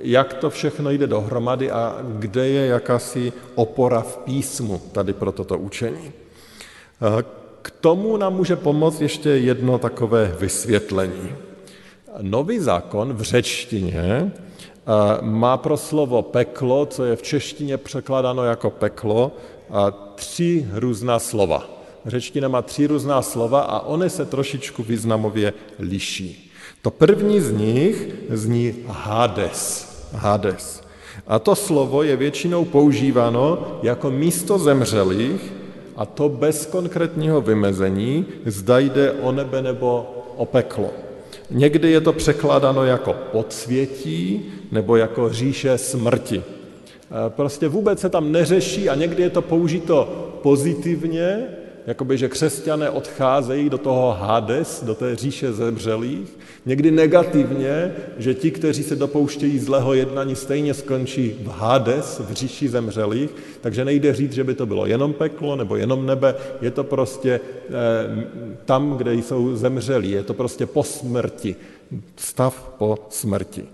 jak 0.00 0.34
to 0.34 0.50
všechno 0.50 0.90
jde 0.90 1.06
dohromady 1.06 1.70
a 1.70 1.98
kde 2.18 2.48
je 2.48 2.66
jakási 2.66 3.32
opora 3.54 4.00
v 4.00 4.16
písmu 4.16 4.82
tady 4.92 5.12
pro 5.12 5.32
toto 5.32 5.58
učení. 5.58 6.12
K 7.62 7.70
tomu 7.70 8.16
nám 8.16 8.34
může 8.34 8.56
pomoct 8.56 9.00
ještě 9.00 9.30
jedno 9.30 9.78
takové 9.78 10.36
vysvětlení. 10.40 11.34
Nový 12.22 12.58
zákon 12.58 13.12
v 13.12 13.22
řečtině 13.22 14.32
má 15.20 15.56
pro 15.56 15.76
slovo 15.76 16.22
peklo, 16.22 16.86
co 16.86 17.04
je 17.04 17.16
v 17.16 17.22
češtině 17.22 17.76
překládáno 17.76 18.44
jako 18.44 18.70
peklo, 18.70 19.32
tři 20.14 20.66
různá 20.72 21.18
slova. 21.18 21.70
Řečtina 22.06 22.48
má 22.48 22.62
tři 22.62 22.86
různá 22.86 23.22
slova 23.22 23.60
a 23.60 23.80
one 23.80 24.10
se 24.10 24.24
trošičku 24.24 24.82
významově 24.82 25.52
liší. 25.78 26.45
To 26.86 26.90
první 26.90 27.40
z 27.40 27.52
nich 27.52 28.08
zní 28.30 28.74
Hades. 28.86 29.88
Hades. 30.12 30.82
A 31.26 31.38
to 31.38 31.54
slovo 31.54 32.02
je 32.02 32.16
většinou 32.16 32.64
používáno 32.64 33.58
jako 33.82 34.10
místo 34.10 34.58
zemřelých 34.58 35.52
a 35.96 36.06
to 36.06 36.28
bez 36.28 36.66
konkrétního 36.66 37.40
vymezení, 37.40 38.26
zda 38.44 38.78
jde 38.78 39.12
o 39.12 39.32
nebe 39.32 39.62
nebo 39.62 40.06
o 40.36 40.46
peklo. 40.46 40.90
Někdy 41.50 41.90
je 41.90 42.00
to 42.00 42.12
překládáno 42.12 42.84
jako 42.84 43.14
podsvětí 43.32 44.44
nebo 44.72 44.96
jako 44.96 45.30
říše 45.30 45.78
smrti. 45.78 46.42
Prostě 47.28 47.68
vůbec 47.68 48.00
se 48.00 48.08
tam 48.08 48.32
neřeší 48.32 48.88
a 48.88 48.94
někdy 48.94 49.22
je 49.22 49.30
to 49.30 49.42
použito 49.42 50.08
pozitivně, 50.42 51.46
jakoby, 51.86 52.18
že 52.18 52.28
křesťané 52.28 52.90
odcházejí 52.90 53.70
do 53.70 53.78
toho 53.78 54.16
Hades, 54.20 54.84
do 54.84 54.94
té 54.94 55.16
říše 55.16 55.52
zemřelých, 55.52 56.38
někdy 56.66 56.90
negativně, 56.90 57.94
že 58.18 58.34
ti, 58.34 58.50
kteří 58.50 58.82
se 58.82 58.96
dopouštějí 58.96 59.58
zlého 59.58 59.94
jednání, 59.94 60.34
stejně 60.34 60.74
skončí 60.74 61.36
v 61.42 61.48
Hades, 61.48 62.20
v 62.28 62.32
říši 62.32 62.68
zemřelých, 62.68 63.30
takže 63.60 63.84
nejde 63.84 64.14
říct, 64.14 64.32
že 64.32 64.44
by 64.44 64.54
to 64.54 64.66
bylo 64.66 64.86
jenom 64.86 65.12
peklo 65.12 65.56
nebo 65.56 65.76
jenom 65.76 66.06
nebe, 66.06 66.34
je 66.60 66.70
to 66.70 66.84
prostě 66.84 67.40
eh, 67.40 67.70
tam, 68.64 68.96
kde 68.96 69.14
jsou 69.14 69.56
zemřelí, 69.56 70.10
je 70.10 70.22
to 70.22 70.34
prostě 70.34 70.66
po 70.66 70.82
smrti, 70.82 71.56
stav 72.16 72.74
po 72.78 72.98
smrti. 73.08 73.64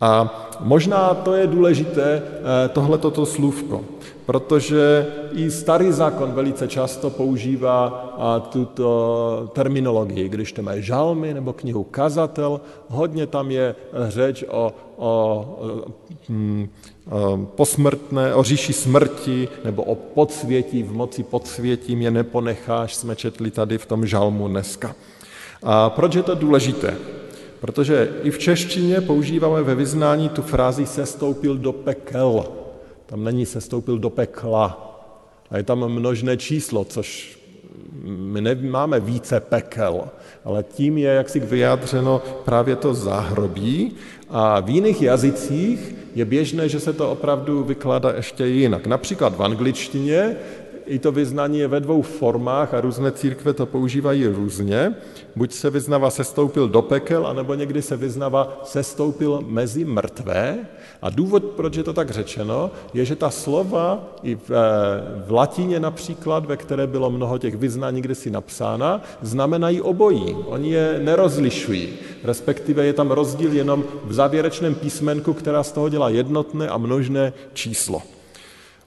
A 0.00 0.48
možná 0.60 1.14
to 1.14 1.34
je 1.34 1.46
důležité, 1.46 2.22
eh, 2.22 2.68
tohle 2.68 2.98
toto 2.98 3.26
slůvko, 3.26 3.84
protože 4.28 5.06
i 5.32 5.50
starý 5.50 5.92
zákon 5.92 6.32
velice 6.32 6.68
často 6.68 7.10
používá 7.10 7.88
tuto 8.52 9.50
terminologii. 9.52 10.28
Když 10.28 10.52
to 10.52 10.62
má 10.62 10.76
žalmy 10.76 11.34
nebo 11.34 11.52
knihu 11.52 11.84
Kazatel, 11.84 12.60
hodně 12.88 13.26
tam 13.26 13.50
je 13.50 13.74
řeč 14.08 14.44
o, 14.48 14.72
o, 14.96 15.08
o 17.10 17.38
posmrtné, 17.56 18.34
o 18.34 18.42
říši 18.42 18.72
smrti 18.72 19.48
nebo 19.64 19.82
o 19.82 19.94
podsvětí, 19.94 20.82
v 20.82 20.92
moci 20.92 21.22
podsvětí 21.22 21.96
mě 21.96 22.10
neponecháš, 22.10 22.94
jsme 22.94 23.16
četli 23.16 23.50
tady 23.50 23.78
v 23.78 23.86
tom 23.86 24.06
žalmu 24.06 24.48
dneska. 24.48 24.94
A 25.62 25.90
proč 25.90 26.14
je 26.14 26.22
to 26.22 26.34
důležité? 26.34 26.96
Protože 27.60 28.12
i 28.22 28.30
v 28.30 28.38
češtině 28.38 29.00
používáme 29.00 29.62
ve 29.62 29.74
vyznání 29.74 30.28
tu 30.28 30.42
frázi 30.42 30.86
sestoupil 30.86 31.56
do 31.56 31.72
pekel. 31.72 32.67
Tam 33.08 33.24
není 33.24 33.46
sestoupil 33.46 33.98
do 33.98 34.10
pekla. 34.10 34.84
A 35.50 35.56
je 35.56 35.62
tam 35.62 35.88
množné 35.88 36.36
číslo, 36.36 36.84
což 36.84 37.38
my 38.04 38.40
nemáme 38.40 39.00
více 39.00 39.40
pekel, 39.40 40.08
ale 40.44 40.62
tím 40.62 40.98
je 40.98 41.10
jaksi 41.10 41.40
vyjádřeno 41.40 42.22
právě 42.44 42.76
to 42.76 42.94
záhrobí 42.94 43.92
a 44.28 44.60
v 44.60 44.70
jiných 44.70 45.02
jazycích 45.02 45.94
je 46.14 46.24
běžné, 46.24 46.68
že 46.68 46.80
se 46.80 46.92
to 46.92 47.10
opravdu 47.10 47.64
vykládá 47.64 48.12
ještě 48.16 48.46
jinak. 48.46 48.86
Například 48.86 49.36
v 49.36 49.42
angličtině 49.42 50.36
i 50.88 50.98
to 50.98 51.12
vyznání 51.12 51.58
je 51.58 51.68
ve 51.68 51.80
dvou 51.80 52.02
formách 52.02 52.74
a 52.74 52.80
různé 52.80 53.12
církve 53.12 53.52
to 53.52 53.66
používají 53.66 54.26
různě. 54.26 54.94
Buď 55.36 55.52
se 55.52 55.70
vyznává 55.70 56.10
sestoupil 56.10 56.68
do 56.68 56.82
pekel, 56.82 57.26
anebo 57.26 57.54
někdy 57.54 57.82
se 57.82 57.96
vyznává 57.96 58.60
sestoupil 58.64 59.44
mezi 59.46 59.84
mrtvé. 59.84 60.58
A 61.02 61.10
důvod, 61.10 61.44
proč 61.44 61.76
je 61.76 61.82
to 61.82 61.92
tak 61.92 62.10
řečeno, 62.10 62.70
je, 62.94 63.04
že 63.04 63.16
ta 63.16 63.30
slova 63.30 64.04
i 64.22 64.34
v, 64.34 64.50
eh, 64.50 65.24
v 65.26 65.32
latině 65.32 65.80
například, 65.80 66.46
ve 66.46 66.56
které 66.56 66.86
bylo 66.86 67.10
mnoho 67.10 67.38
těch 67.38 67.56
vyznání 67.56 68.02
kde 68.02 68.14
si 68.14 68.30
napsána, 68.30 69.02
znamenají 69.22 69.80
obojí. 69.80 70.36
Oni 70.46 70.70
je 70.70 71.00
nerozlišují. 71.02 71.88
Respektive 72.24 72.86
je 72.86 72.92
tam 72.92 73.10
rozdíl 73.10 73.52
jenom 73.52 73.84
v 74.04 74.12
závěrečném 74.12 74.74
písmenku, 74.74 75.32
která 75.32 75.62
z 75.62 75.72
toho 75.72 75.88
dělá 75.88 76.08
jednotné 76.08 76.68
a 76.68 76.78
množné 76.78 77.32
číslo. 77.52 78.17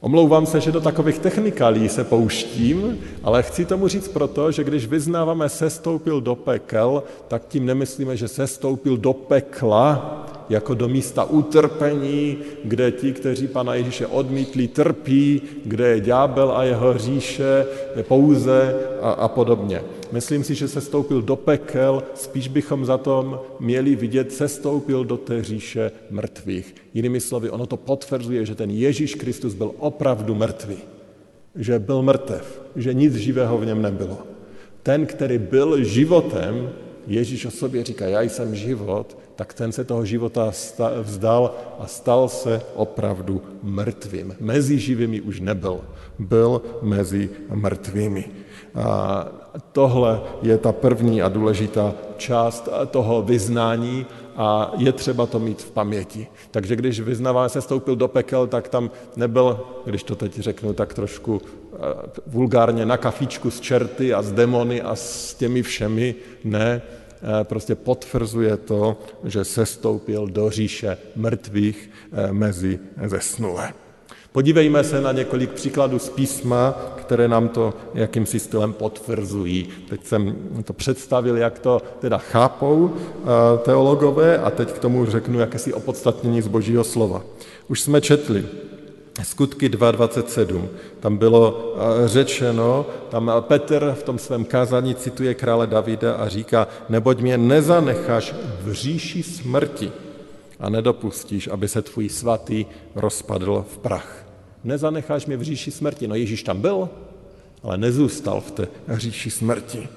Omlouvám 0.02 0.46
se, 0.46 0.62
že 0.62 0.72
do 0.72 0.82
takových 0.82 1.20
technikalí 1.20 1.90
se 1.90 2.04
pouštím, 2.04 2.98
ale 3.24 3.44
chci 3.44 3.66
tomu 3.66 3.88
říct 3.88 4.08
proto, 4.08 4.52
že 4.52 4.64
když 4.64 4.86
vyznáváme 4.88 5.50
sestoupil 5.50 6.22
do 6.22 6.36
pekel, 6.36 7.04
tak 7.28 7.48
tím 7.48 7.66
nemyslíme, 7.66 8.18
že 8.18 8.28
sestoupil 8.28 8.98
do 8.98 9.14
pekla, 9.14 10.26
jako 10.52 10.74
do 10.74 10.88
místa 10.88 11.24
utrpení, 11.24 12.38
kde 12.64 12.92
ti, 12.92 13.12
kteří 13.12 13.48
Pana 13.48 13.76
Ježíše 13.76 14.08
odmítli, 14.08 14.68
trpí, 14.68 15.42
kde 15.66 15.88
je 15.88 16.00
ďábel 16.00 16.52
a 16.52 16.64
jeho 16.64 16.98
říše 16.98 17.66
pouze 18.02 18.76
a, 19.02 19.12
a 19.12 19.28
podobně. 19.28 19.82
Myslím 20.12 20.44
si, 20.44 20.56
že 20.56 20.68
se 20.68 20.82
stoupil 20.82 21.22
do 21.22 21.36
pekel, 21.36 22.04
spíš 22.16 22.48
bychom 22.48 22.86
za 22.86 22.98
tom 22.98 23.40
měli 23.60 23.96
vidět, 23.96 24.34
se 24.34 24.48
stoupil 24.48 25.06
do 25.06 25.18
té 25.18 25.44
říše 25.44 25.92
mrtvých. 26.10 26.76
Jinými 26.94 27.20
slovy, 27.20 27.50
ono 27.50 27.66
to 27.66 27.78
potvrzuje, 27.78 28.46
že 28.46 28.56
ten 28.56 28.70
Ježíš 28.70 29.16
Kristus 29.16 29.54
byl 29.54 29.72
opravdu 29.80 30.36
mrtvý. 30.36 30.78
Že 31.56 31.80
byl 31.80 32.02
mrtev, 32.02 32.62
že 32.76 32.94
nic 32.94 33.16
živého 33.16 33.58
v 33.58 33.66
něm 33.66 33.82
nebylo. 33.82 34.18
Ten, 34.84 35.06
který 35.06 35.38
byl 35.38 35.84
životem, 35.84 36.70
Ježíš 37.08 37.46
o 37.46 37.52
sobě 37.52 37.84
říká, 37.84 38.08
já 38.08 38.22
jsem 38.22 38.56
život, 38.56 39.18
tak 39.42 39.54
ten 39.54 39.72
se 39.72 39.84
toho 39.84 40.06
života 40.06 40.54
vzdal 41.02 41.54
a 41.80 41.88
stal 41.88 42.30
se 42.30 42.62
opravdu 42.76 43.42
mrtvým. 43.64 44.38
Mezi 44.40 44.80
živými 44.80 45.22
už 45.22 45.40
nebyl, 45.40 45.82
byl 46.20 46.62
mezi 46.82 47.30
mrtvými. 47.50 48.30
A 48.76 49.28
tohle 49.72 50.22
je 50.42 50.58
ta 50.58 50.72
první 50.72 51.22
a 51.22 51.30
důležitá 51.30 51.94
část 52.18 52.70
toho 52.92 53.22
vyznání 53.22 54.06
a 54.38 54.72
je 54.78 54.92
třeba 54.92 55.26
to 55.26 55.40
mít 55.40 55.62
v 55.62 55.72
paměti. 55.72 56.28
Takže 56.52 56.76
když 56.76 57.00
vyznává 57.00 57.50
se 57.50 57.62
stoupil 57.62 57.96
do 57.96 58.08
pekel, 58.08 58.48
tak 58.48 58.70
tam 58.70 58.92
nebyl, 59.16 59.60
když 59.86 60.04
to 60.04 60.16
teď 60.16 60.40
řeknu 60.40 60.74
tak 60.74 60.94
trošku 60.94 61.42
eh, 61.42 61.78
vulgárně, 62.28 62.86
na 62.86 62.98
kafičku 62.98 63.52
s 63.52 63.60
čerty 63.60 64.14
a 64.14 64.22
s 64.22 64.32
demony 64.32 64.82
a 64.82 64.96
s 64.96 65.34
těmi 65.34 65.64
všemi, 65.64 66.16
ne, 66.44 66.82
prostě 67.44 67.76
potvrzuje 67.76 68.58
to, 68.58 68.98
že 69.24 69.44
se 69.44 69.66
stoupil 69.66 70.28
do 70.28 70.50
říše 70.50 70.98
mrtvých 71.16 71.90
eh, 72.12 72.34
mezi 72.34 72.80
zesnulé. 73.06 73.74
Podívejme 74.32 74.84
se 74.84 75.02
na 75.02 75.12
několik 75.12 75.52
příkladů 75.52 76.00
z 76.00 76.10
písma, 76.10 76.76
které 76.96 77.28
nám 77.28 77.50
to 77.50 77.74
jakýmsi 77.94 78.40
stylem 78.40 78.74
potvrzují. 78.74 79.70
Teď 79.90 80.06
jsem 80.06 80.36
to 80.64 80.74
představil, 80.74 81.38
jak 81.38 81.60
to 81.60 81.82
teda 82.00 82.18
chápou 82.18 82.94
eh, 82.96 83.28
teologové 83.58 84.38
a 84.38 84.50
teď 84.50 84.72
k 84.72 84.80
tomu 84.80 85.06
řeknu 85.06 85.40
jakési 85.40 85.74
opodstatnění 85.74 86.42
z 86.42 86.48
božího 86.48 86.84
slova. 86.84 87.24
Už 87.68 87.82
jsme 87.82 88.02
četli 88.02 88.46
Skutky 89.24 89.70
2.27. 89.70 90.68
Tam 91.00 91.18
bylo 91.18 91.76
řečeno, 92.06 92.86
tam 93.10 93.32
Petr 93.40 93.96
v 94.00 94.04
tom 94.04 94.20
svém 94.20 94.46
kázání 94.46 94.96
cituje 94.96 95.34
krále 95.34 95.68
Davida 95.68 96.16
a 96.16 96.28
říká, 96.28 96.68
neboť 96.90 97.20
mě 97.20 97.38
nezanecháš 97.38 98.36
v 98.62 98.72
říši 98.72 99.24
smrti 99.24 99.92
a 100.60 100.70
nedopustíš, 100.70 101.48
aby 101.48 101.68
se 101.68 101.82
tvůj 101.82 102.10
svatý 102.10 102.66
rozpadl 102.96 103.66
v 103.74 103.78
prach. 103.78 104.26
Nezanecháš 104.64 105.26
mě 105.26 105.38
v 105.38 105.42
říši 105.42 105.72
smrti. 105.72 106.08
No 106.08 106.16
Ježíš 106.16 106.44
tam 106.44 106.62
byl, 106.62 106.90
ale 107.64 107.78
nezůstal 107.78 108.42
v 108.42 108.52
té 108.52 108.68
říši 108.90 109.32
smrti. 109.32 109.90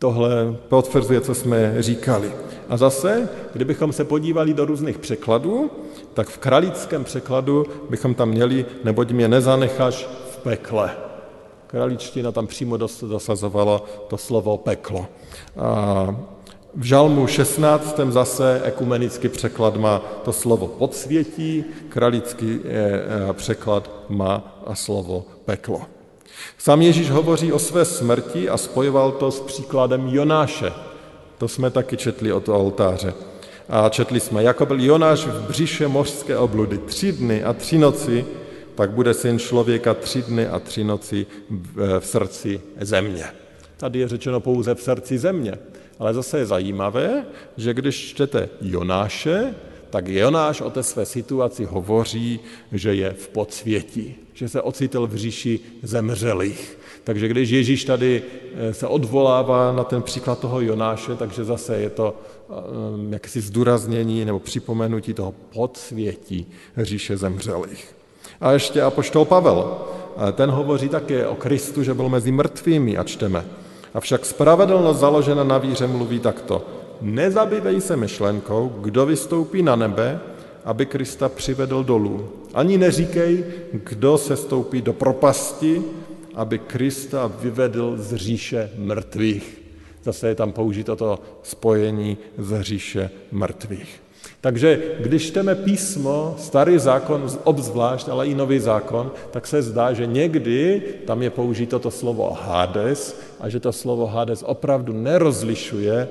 Tohle 0.00 0.56
potvrzuje, 0.68 1.20
co 1.20 1.34
jsme 1.34 1.82
říkali. 1.82 2.32
A 2.68 2.76
zase, 2.76 3.28
kdybychom 3.52 3.92
se 3.92 4.04
podívali 4.04 4.54
do 4.54 4.64
různých 4.64 4.98
překladů, 4.98 5.70
tak 6.14 6.28
v 6.28 6.38
kralickém 6.38 7.04
překladu 7.04 7.66
bychom 7.90 8.14
tam 8.14 8.28
měli, 8.28 8.66
neboť 8.84 9.10
mě 9.10 9.28
nezanecháš 9.28 10.08
v 10.30 10.36
pekle. 10.36 10.96
Kraličtina 11.66 12.32
tam 12.32 12.46
přímo 12.46 12.76
dosazovala 13.02 13.82
to 14.08 14.18
slovo 14.18 14.56
peklo. 14.56 15.06
A 15.56 16.16
v 16.74 16.82
žalmu 16.82 17.26
16. 17.26 18.00
zase 18.08 18.60
ekumenický 18.64 19.28
překlad 19.28 19.76
má 19.76 19.98
to 20.24 20.32
slovo 20.32 20.66
podsvětí, 20.66 21.64
kralický 21.88 22.60
eh, 22.64 22.70
eh, 22.70 23.32
překlad 23.32 23.90
má 24.08 24.62
slovo 24.74 25.24
peklo. 25.44 25.99
Sám 26.58 26.82
Ježíš 26.82 27.10
hovoří 27.10 27.52
o 27.52 27.58
své 27.58 27.84
smrti 27.84 28.48
a 28.48 28.56
spojoval 28.56 29.12
to 29.12 29.30
s 29.30 29.40
příkladem 29.40 30.08
Jonáše. 30.08 30.72
To 31.38 31.48
jsme 31.48 31.70
taky 31.70 31.96
četli 31.96 32.32
od 32.32 32.48
oltáře. 32.48 33.14
A 33.68 33.88
četli 33.88 34.20
jsme, 34.20 34.42
jako 34.42 34.66
byl 34.66 34.80
Jonáš 34.80 35.26
v 35.26 35.48
břiše 35.48 35.88
mořské 35.88 36.36
obludy 36.36 36.78
tři 36.78 37.12
dny 37.12 37.44
a 37.44 37.52
tři 37.52 37.78
noci, 37.78 38.24
tak 38.74 38.90
bude 38.90 39.14
syn 39.14 39.38
člověka 39.38 39.94
tři 39.94 40.22
dny 40.22 40.46
a 40.46 40.58
tři 40.58 40.84
noci 40.84 41.26
v 41.98 42.06
srdci 42.06 42.60
země. 42.80 43.24
Tady 43.76 43.98
je 43.98 44.08
řečeno 44.08 44.40
pouze 44.40 44.74
v 44.74 44.82
srdci 44.82 45.18
země. 45.18 45.58
Ale 45.98 46.14
zase 46.14 46.38
je 46.38 46.46
zajímavé, 46.46 47.24
že 47.56 47.74
když 47.74 47.96
čtete 47.96 48.48
Jonáše, 48.60 49.54
tak 49.90 50.08
Jonáš 50.08 50.60
o 50.60 50.70
té 50.70 50.82
své 50.82 51.06
situaci 51.06 51.64
hovoří, 51.64 52.40
že 52.72 52.94
je 52.94 53.10
v 53.12 53.28
podsvětí, 53.28 54.16
že 54.40 54.48
se 54.48 54.62
ocitl 54.62 55.06
v 55.06 55.14
říši 55.14 55.60
zemřelých. 55.82 56.78
Takže 57.04 57.28
když 57.28 57.50
Ježíš 57.50 57.84
tady 57.84 58.22
eh, 58.54 58.74
se 58.74 58.86
odvolává 58.86 59.72
na 59.72 59.84
ten 59.84 60.02
příklad 60.02 60.38
toho 60.38 60.60
Jonáše, 60.60 61.14
takže 61.16 61.44
zase 61.44 61.76
je 61.76 61.90
to 61.90 62.14
eh, 62.16 62.54
jakési 63.10 63.40
zdůraznění 63.40 64.24
nebo 64.24 64.40
připomenutí 64.40 65.14
toho 65.14 65.34
podsvětí 65.52 66.46
říše 66.76 67.16
zemřelých. 67.16 67.96
A 68.40 68.52
ještě 68.52 68.82
apoštol 68.82 69.24
Pavel, 69.24 69.78
ten 70.32 70.50
hovoří 70.50 70.88
také 70.88 71.26
o 71.26 71.34
Kristu, 71.34 71.82
že 71.82 71.94
byl 71.94 72.08
mezi 72.08 72.32
mrtvými 72.32 72.96
a 72.96 73.04
čteme. 73.04 73.44
Avšak 73.94 74.24
spravedlnost 74.24 75.00
založena 75.00 75.44
na 75.44 75.58
víře 75.58 75.86
mluví 75.86 76.18
takto. 76.18 76.64
Nezabývej 77.00 77.80
se 77.80 77.96
myšlenkou, 77.96 78.72
kdo 78.80 79.06
vystoupí 79.06 79.62
na 79.62 79.76
nebe, 79.76 80.20
aby 80.64 80.86
Krista 80.86 81.28
přivedl 81.28 81.84
dolů. 81.84 82.39
Ani 82.54 82.78
neříkej, 82.78 83.44
kdo 83.72 84.18
se 84.18 84.36
stoupí 84.36 84.82
do 84.82 84.92
propasti, 84.92 85.82
aby 86.34 86.58
Krista 86.58 87.26
vyvedl 87.26 87.96
z 87.98 88.14
říše 88.14 88.70
mrtvých. 88.76 89.62
Zase 90.04 90.28
je 90.28 90.34
tam 90.34 90.52
použito 90.52 90.96
to 90.96 91.18
spojení 91.42 92.18
z 92.38 92.62
říše 92.62 93.10
mrtvých. 93.32 94.00
Takže 94.40 94.82
když 95.00 95.26
čteme 95.26 95.54
písmo, 95.54 96.34
starý 96.38 96.78
zákon 96.78 97.28
obzvlášť, 97.44 98.08
ale 98.08 98.26
i 98.26 98.34
nový 98.34 98.58
zákon, 98.58 99.12
tak 99.30 99.46
se 99.46 99.62
zdá, 99.62 99.92
že 99.92 100.06
někdy 100.06 100.82
tam 101.04 101.22
je 101.22 101.30
použito 101.30 101.78
to 101.78 101.90
slovo 101.90 102.32
Hades 102.32 103.20
a 103.40 103.48
že 103.48 103.60
to 103.60 103.72
slovo 103.72 104.06
Hades 104.06 104.42
opravdu 104.42 104.92
nerozlišuje 104.92 105.96
eh, 105.96 106.08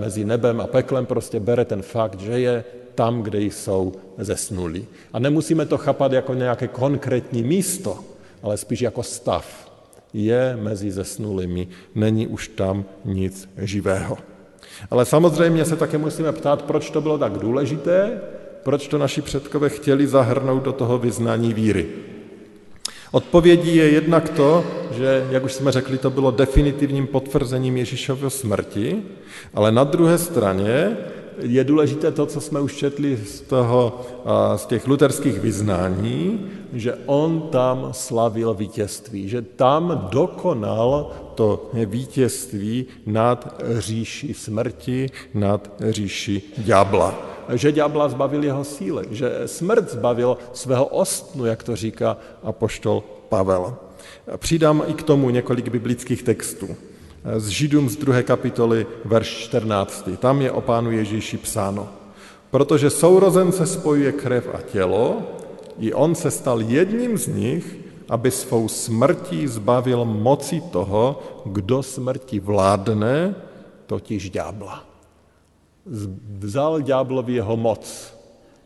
mezi 0.00 0.24
nebem 0.24 0.60
a 0.60 0.66
peklem, 0.66 1.06
prostě 1.06 1.40
bere 1.40 1.64
ten 1.64 1.82
fakt, 1.82 2.20
že 2.20 2.40
je 2.40 2.64
tam, 2.94 3.22
kde 3.22 3.42
jsou 3.42 3.92
zesnulí. 4.18 4.86
A 5.12 5.18
nemusíme 5.18 5.66
to 5.66 5.78
chápat 5.78 6.12
jako 6.12 6.34
nějaké 6.34 6.68
konkrétní 6.68 7.42
místo, 7.42 7.98
ale 8.42 8.56
spíš 8.56 8.80
jako 8.80 9.02
stav. 9.02 9.72
Je 10.12 10.58
mezi 10.62 10.90
zesnulými, 10.90 11.68
není 11.94 12.26
už 12.26 12.48
tam 12.48 12.84
nic 13.04 13.48
živého. 13.58 14.18
Ale 14.90 15.04
samozřejmě 15.04 15.64
se 15.64 15.76
také 15.76 15.98
musíme 15.98 16.32
ptát, 16.32 16.62
proč 16.62 16.90
to 16.90 17.00
bylo 17.00 17.18
tak 17.18 17.32
důležité, 17.32 18.20
proč 18.62 18.88
to 18.88 18.98
naši 18.98 19.22
předkové 19.22 19.68
chtěli 19.68 20.06
zahrnout 20.06 20.62
do 20.62 20.72
toho 20.72 20.98
vyznání 20.98 21.54
víry. 21.54 21.86
Odpovědí 23.10 23.76
je 23.76 23.90
jednak 23.90 24.28
to, 24.28 24.64
že, 24.96 25.26
jak 25.30 25.44
už 25.44 25.52
jsme 25.52 25.72
řekli, 25.72 25.98
to 25.98 26.10
bylo 26.10 26.30
definitivním 26.30 27.06
potvrzením 27.06 27.76
Ježíšovy 27.76 28.30
smrti, 28.30 29.02
ale 29.54 29.72
na 29.72 29.84
druhé 29.84 30.18
straně 30.18 30.96
je 31.38 31.64
důležité 31.64 32.12
to, 32.12 32.26
co 32.26 32.40
jsme 32.40 32.60
už 32.60 32.74
četli 32.74 33.18
z, 33.26 33.40
toho, 33.40 34.00
z 34.56 34.66
těch 34.66 34.86
luterských 34.86 35.38
vyznání, 35.38 36.40
že 36.72 36.94
on 37.06 37.40
tam 37.40 37.88
slavil 37.92 38.54
vítězství, 38.54 39.28
že 39.28 39.42
tam 39.42 40.08
dokonal 40.10 41.10
to 41.34 41.70
vítězství 41.74 42.86
nad 43.06 43.62
říši 43.78 44.34
smrti, 44.34 45.10
nad 45.34 45.70
říši 45.80 46.42
ďábla. 46.58 47.14
Že 47.54 47.72
ďábla 47.72 48.08
zbavil 48.08 48.44
jeho 48.44 48.64
síly, 48.64 49.04
že 49.10 49.42
smrt 49.46 49.90
zbavil 49.90 50.36
svého 50.52 50.86
ostnu, 50.86 51.44
jak 51.44 51.62
to 51.62 51.76
říká 51.76 52.16
apoštol 52.42 53.02
Pavel. 53.28 53.76
Přidám 54.36 54.82
i 54.86 54.92
k 54.94 55.02
tomu 55.02 55.30
několik 55.30 55.68
biblických 55.68 56.22
textů 56.22 56.68
z 57.24 57.48
Židům 57.48 57.88
z 57.88 57.96
druhé 57.96 58.22
kapitoly, 58.22 58.86
verš 59.04 59.28
14. 59.28 60.08
Tam 60.18 60.40
je 60.40 60.52
o 60.52 60.60
pánu 60.60 60.90
Ježíši 60.90 61.36
psáno. 61.38 61.88
Protože 62.50 62.90
sourozence 62.90 63.66
spojuje 63.66 64.12
krev 64.12 64.48
a 64.54 64.60
tělo, 64.60 65.22
i 65.78 65.94
on 65.94 66.14
se 66.14 66.30
stal 66.30 66.60
jedním 66.60 67.18
z 67.18 67.26
nich, 67.26 67.76
aby 68.08 68.30
svou 68.30 68.68
smrtí 68.68 69.46
zbavil 69.48 70.04
moci 70.04 70.60
toho, 70.60 71.22
kdo 71.44 71.82
smrti 71.82 72.40
vládne, 72.40 73.34
totiž 73.86 74.30
ďábla. 74.30 74.84
Vzal 76.38 76.80
ďáblovi 76.80 77.34
jeho 77.34 77.56
moc, 77.56 78.14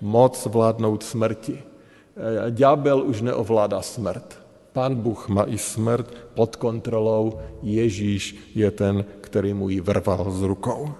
moc 0.00 0.46
vládnout 0.46 1.02
smrti. 1.02 1.62
Ďábel 2.50 3.02
už 3.02 3.20
neovládá 3.20 3.82
smrt. 3.82 4.38
Pán 4.78 4.94
Bůh 4.94 5.28
má 5.28 5.42
i 5.42 5.58
smrt 5.58 6.14
pod 6.34 6.56
kontrolou, 6.56 7.32
Ježíš 7.62 8.52
je 8.54 8.70
ten, 8.70 9.04
který 9.20 9.54
mu 9.54 9.68
ji 9.68 9.80
vrval 9.80 10.30
z 10.30 10.42
rukou. 10.42 10.90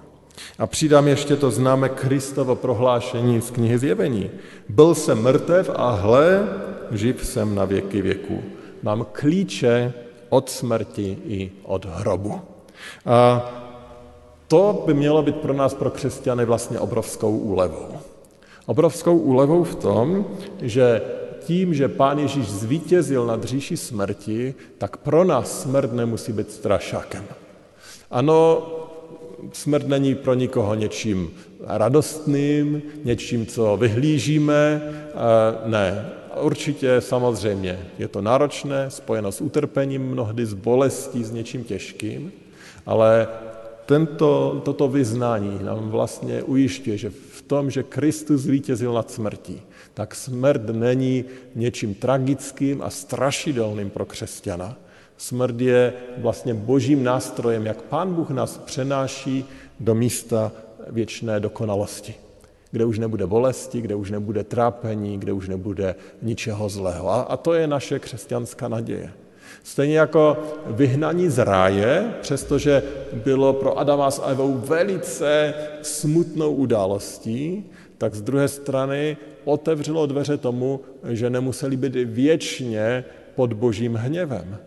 A 0.59 0.67
přidám 0.67 1.07
ještě 1.07 1.35
to 1.35 1.51
známe 1.51 1.89
Kristovo 1.89 2.55
prohlášení 2.55 3.41
z 3.41 3.51
knihy 3.51 3.77
Zjevení. 3.77 4.29
Byl 4.69 4.95
jsem 4.95 5.23
mrtev 5.23 5.69
a 5.75 5.91
hle, 5.91 6.47
živ 6.91 7.25
jsem 7.25 7.55
na 7.55 7.65
věky 7.65 8.01
věku. 8.01 8.43
Mám 8.83 9.05
klíče 9.11 9.93
od 10.29 10.49
smrti 10.49 11.17
i 11.25 11.51
od 11.63 11.85
hrobu. 11.85 12.41
A 13.05 13.51
to 14.47 14.83
by 14.85 14.93
mělo 14.93 15.23
být 15.23 15.35
pro 15.35 15.53
nás, 15.53 15.73
pro 15.73 15.89
křesťany, 15.89 16.45
vlastně 16.45 16.79
obrovskou 16.79 17.37
úlevou. 17.37 17.87
Obrovskou 18.65 19.17
úlevou 19.17 19.63
v 19.63 19.75
tom, 19.75 20.25
že 20.61 21.01
tím, 21.49 21.73
že 21.73 21.87
Pán 21.87 22.19
Ježíš 22.19 22.45
zvítězil 22.45 23.25
nad 23.25 23.43
říši 23.43 23.77
smrti, 23.77 24.53
tak 24.77 24.97
pro 24.97 25.23
nás 25.23 25.61
smrt 25.61 25.93
nemusí 25.93 26.31
být 26.31 26.51
strašákem. 26.51 27.25
Ano, 28.11 28.61
smrt 29.53 29.87
není 29.87 30.15
pro 30.15 30.33
nikoho 30.33 30.75
něčím 30.75 31.33
radostným, 31.65 32.81
něčím, 33.03 33.45
co 33.45 33.77
vyhlížíme. 33.77 34.81
Ne, 35.65 36.09
určitě 36.41 37.01
samozřejmě 37.01 37.79
je 37.97 38.07
to 38.07 38.21
náročné, 38.21 38.85
spojeno 38.89 39.31
s 39.31 39.41
utrpením, 39.41 40.05
mnohdy 40.05 40.45
s 40.45 40.53
bolestí, 40.53 41.23
s 41.23 41.31
něčím 41.31 41.63
těžkým, 41.63 42.31
ale 42.85 43.27
tento, 43.85 44.61
toto 44.65 44.87
vyznání 44.87 45.59
nám 45.65 45.89
vlastně 45.89 46.43
ujišťuje, 46.43 46.97
že 46.97 47.11
tom, 47.49 47.71
že 47.71 47.83
Kristus 47.83 48.41
zvítězil 48.41 48.93
nad 48.93 49.11
smrtí, 49.11 49.61
tak 49.93 50.15
smrt 50.15 50.69
není 50.69 51.25
něčím 51.55 51.95
tragickým 51.95 52.81
a 52.81 52.89
strašidelným 52.89 53.89
pro 53.89 54.05
křesťana. 54.05 54.77
Smrt 55.17 55.61
je 55.61 55.93
vlastně 56.17 56.53
božím 56.53 57.03
nástrojem, 57.03 57.65
jak 57.65 57.81
Pán 57.81 58.13
Bůh 58.13 58.29
nás 58.29 58.57
přenáší 58.57 59.45
do 59.79 59.95
místa 59.95 60.51
věčné 60.89 61.39
dokonalosti, 61.39 62.15
kde 62.71 62.85
už 62.85 62.99
nebude 62.99 63.27
bolesti, 63.27 63.81
kde 63.81 63.95
už 63.95 64.11
nebude 64.11 64.43
trápení, 64.43 65.17
kde 65.17 65.33
už 65.33 65.47
nebude 65.47 65.95
ničeho 66.21 66.69
zlého. 66.69 67.09
A, 67.09 67.21
a 67.21 67.37
to 67.37 67.53
je 67.53 67.67
naše 67.67 67.99
křesťanská 67.99 68.67
naděje. 68.67 69.11
Stejně 69.63 69.99
jako 69.99 70.37
vyhnaní 70.65 71.29
z 71.29 71.43
ráje, 71.43 72.13
přestože 72.21 72.83
bylo 73.13 73.53
pro 73.53 73.79
Adama 73.79 74.11
s 74.11 74.25
Evou 74.25 74.57
velice 74.57 75.53
smutnou 75.81 76.53
událostí, 76.53 77.63
tak 77.97 78.15
z 78.15 78.21
druhé 78.21 78.47
strany 78.47 79.17
otevřelo 79.45 80.05
dveře 80.05 80.37
tomu, 80.37 80.79
že 81.09 81.29
nemuseli 81.29 81.77
být 81.77 81.95
věčně 81.95 83.05
pod 83.35 83.53
božím 83.53 83.95
hněvem 83.95 84.57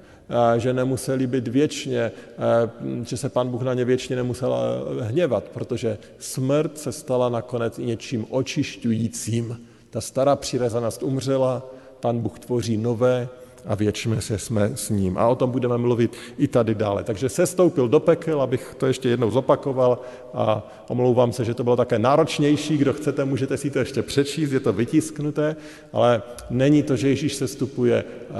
že 0.57 0.73
nemuseli 0.73 1.27
být 1.27 1.49
věčně, 1.49 2.13
že 3.03 3.17
se 3.17 3.29
pan 3.29 3.49
Bůh 3.49 3.63
na 3.63 3.75
ně 3.75 3.85
věčně 3.85 4.17
nemusel 4.17 4.57
hněvat, 5.01 5.45
protože 5.45 5.99
smrt 6.19 6.79
se 6.79 6.93
stala 6.93 7.29
nakonec 7.29 7.79
něčím 7.79 8.27
očišťujícím. 8.31 9.61
Ta 9.91 10.01
stará 10.01 10.37
přirozenost 10.37 11.03
umřela, 11.03 11.71
pan 12.01 12.21
Bůh 12.21 12.39
tvoří 12.39 12.77
nové 12.77 13.29
a 13.67 13.75
věčně 13.75 14.21
se 14.21 14.39
jsme 14.39 14.73
s 14.75 14.91
ním. 14.91 15.19
A 15.19 15.29
o 15.29 15.35
tom 15.35 15.51
budeme 15.51 15.79
mluvit 15.79 16.17
i 16.39 16.49
tady 16.49 16.75
dále. 16.75 17.05
Takže 17.05 17.29
se 17.29 17.47
stoupil 17.47 17.89
do 17.89 18.01
pekel, 18.01 18.43
abych 18.43 18.75
to 18.79 18.87
ještě 18.87 19.09
jednou 19.09 19.31
zopakoval 19.31 19.99
a 20.35 20.63
omlouvám 20.89 21.33
se, 21.33 21.45
že 21.45 21.55
to 21.55 21.65
bylo 21.65 21.77
také 21.77 21.99
náročnější. 21.99 22.79
Kdo 22.79 22.93
chcete, 22.93 23.25
můžete 23.25 23.57
si 23.57 23.71
to 23.71 23.79
ještě 23.79 24.03
přečíst, 24.03 24.53
je 24.53 24.61
to 24.61 24.73
vytisknuté, 24.73 25.57
ale 25.93 26.23
není 26.51 26.83
to, 26.83 26.97
že 26.97 27.09
Ježíš 27.09 27.35
se 27.35 27.49
stupuje, 27.49 28.05
eh, 28.31 28.35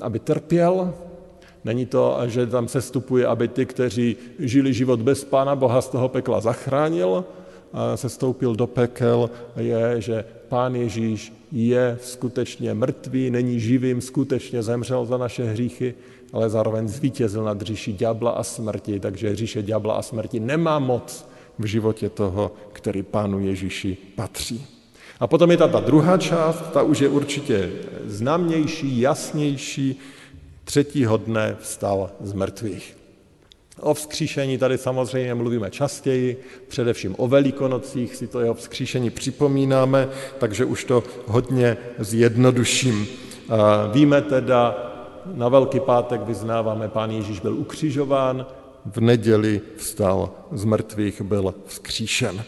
aby 0.00 0.18
trpěl, 0.18 0.94
Není 1.66 1.86
to, 1.86 2.18
že 2.26 2.46
tam 2.46 2.68
se 2.68 2.80
stupuje, 2.80 3.26
aby 3.26 3.48
ty, 3.48 3.66
kteří 3.66 4.16
žili 4.38 4.72
život 4.72 5.02
bez 5.02 5.24
Pána 5.24 5.56
Boha, 5.56 5.82
z 5.82 5.88
toho 5.88 6.08
pekla 6.08 6.40
zachránil, 6.40 7.24
se 7.94 8.08
stoupil 8.08 8.56
do 8.56 8.66
pekel, 8.66 9.30
je, 9.56 10.00
že 10.00 10.24
Pán 10.48 10.74
Ježíš 10.74 11.32
je 11.52 11.98
skutečně 12.02 12.74
mrtvý, 12.74 13.30
není 13.30 13.60
živým, 13.60 14.00
skutečně 14.00 14.62
zemřel 14.62 15.06
za 15.06 15.16
naše 15.16 15.44
hříchy, 15.44 15.94
ale 16.32 16.50
zároveň 16.50 16.88
zvítězil 16.88 17.44
nad 17.44 17.62
říši 17.62 17.92
ďábla 17.92 18.30
a 18.30 18.42
smrti, 18.42 19.00
takže 19.00 19.36
říše 19.36 19.62
ďábla 19.62 19.94
a 19.94 20.02
smrti 20.02 20.40
nemá 20.40 20.78
moc 20.78 21.28
v 21.58 21.64
životě 21.64 22.08
toho, 22.08 22.52
který 22.72 23.02
Pánu 23.02 23.40
Ježíši 23.40 23.96
patří. 24.14 24.66
A 25.20 25.26
potom 25.26 25.50
je 25.50 25.56
ta, 25.56 25.68
ta 25.68 25.80
druhá 25.80 26.18
část, 26.18 26.70
ta 26.72 26.82
už 26.82 27.00
je 27.00 27.08
určitě 27.08 27.72
známější, 28.04 29.00
jasnější. 29.00 30.00
Třetího 30.64 31.16
dne 31.16 31.56
vstal 31.60 32.10
z 32.20 32.32
mrtvých. 32.32 32.96
O 33.80 33.94
vzkříšení 33.94 34.58
tady 34.58 34.78
samozřejmě 34.78 35.34
mluvíme 35.34 35.70
častěji, 35.70 36.40
především 36.68 37.14
o 37.18 37.28
velikonocích 37.28 38.16
si 38.16 38.26
to 38.26 38.40
jeho 38.40 38.54
vzkříšení 38.54 39.10
připomínáme, 39.10 40.08
takže 40.38 40.64
už 40.64 40.84
to 40.84 41.04
hodně 41.26 41.76
zjednoduším. 41.98 43.06
Víme 43.92 44.22
teda, 44.22 44.92
na 45.34 45.48
Velký 45.48 45.80
pátek 45.80 46.20
vyznáváme, 46.22 46.88
pán 46.88 47.10
Ježíš 47.10 47.40
byl 47.40 47.54
ukřižován, 47.54 48.46
v 48.86 49.00
neděli 49.00 49.60
vstal 49.76 50.30
z 50.52 50.64
mrtvých, 50.64 51.22
byl 51.22 51.54
vzkříšen. 51.66 52.44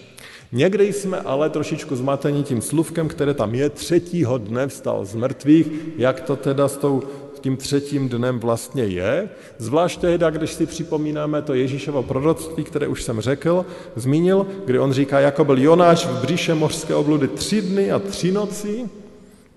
Někdy 0.53 0.93
jsme 0.93 1.21
ale 1.21 1.51
trošičku 1.51 1.97
zmatení 1.97 2.43
tím 2.43 2.63
sluvkem, 2.63 3.09
které 3.09 3.35
tam 3.35 3.55
je, 3.55 3.71
třetího 3.71 4.39
dne 4.39 4.67
vstal 4.67 5.05
z 5.05 5.15
mrtvých, 5.15 5.67
jak 5.97 6.21
to 6.21 6.37
teda 6.37 6.69
s 6.69 6.77
tou 6.77 7.03
tím 7.39 7.57
třetím 7.57 8.09
dnem 8.09 8.39
vlastně 8.39 8.85
je, 8.85 9.29
zvlášť 9.59 10.01
tehdy, 10.01 10.27
když 10.31 10.53
si 10.53 10.67
připomínáme 10.67 11.43
to 11.43 11.55
Ježíšovo 11.55 12.03
proroctví, 12.03 12.65
které 12.65 12.89
už 12.89 13.03
jsem 13.03 13.21
řekl, 13.21 13.67
zmínil, 13.97 14.47
kdy 14.65 14.79
on 14.79 14.93
říká, 14.93 15.21
jako 15.21 15.45
byl 15.45 15.59
Jonáš 15.59 16.07
v 16.07 16.23
bříše 16.23 16.55
mořské 16.55 16.95
obludy 16.95 17.29
tři 17.29 17.63
dny 17.63 17.93
a 17.93 17.99
tři 17.99 18.33
noci, 18.33 18.85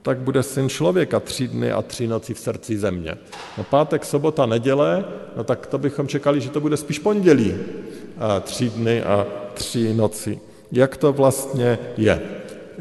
tak 0.02 0.17
bude 0.17 0.44
syn 0.44 0.70
člověka 0.70 1.20
tři 1.20 1.48
dny 1.48 1.72
a 1.72 1.82
tři 1.82 2.08
noci 2.08 2.34
v 2.34 2.39
srdci 2.39 2.78
země. 2.78 3.15
No 3.58 3.63
pátek, 3.63 4.06
sobota, 4.06 4.46
neděle, 4.46 5.06
no 5.38 5.44
tak 5.44 5.67
to 5.67 5.78
bychom 5.78 6.08
čekali, 6.08 6.41
že 6.41 6.50
to 6.50 6.60
bude 6.60 6.78
spíš 6.78 7.00
pondělí. 7.00 7.56
A 8.17 8.39
tři 8.39 8.70
dny 8.70 9.04
a 9.04 9.28
tři 9.54 9.94
noci. 9.94 10.39
Jak 10.72 10.98
to 10.98 11.13
vlastně 11.13 11.80
je? 11.98 12.22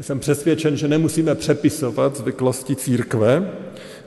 Jsem 0.01 0.19
přesvědčen, 0.19 0.77
že 0.77 0.87
nemusíme 0.87 1.35
přepisovat 1.35 2.17
zvyklosti 2.17 2.75
církve, 2.75 3.51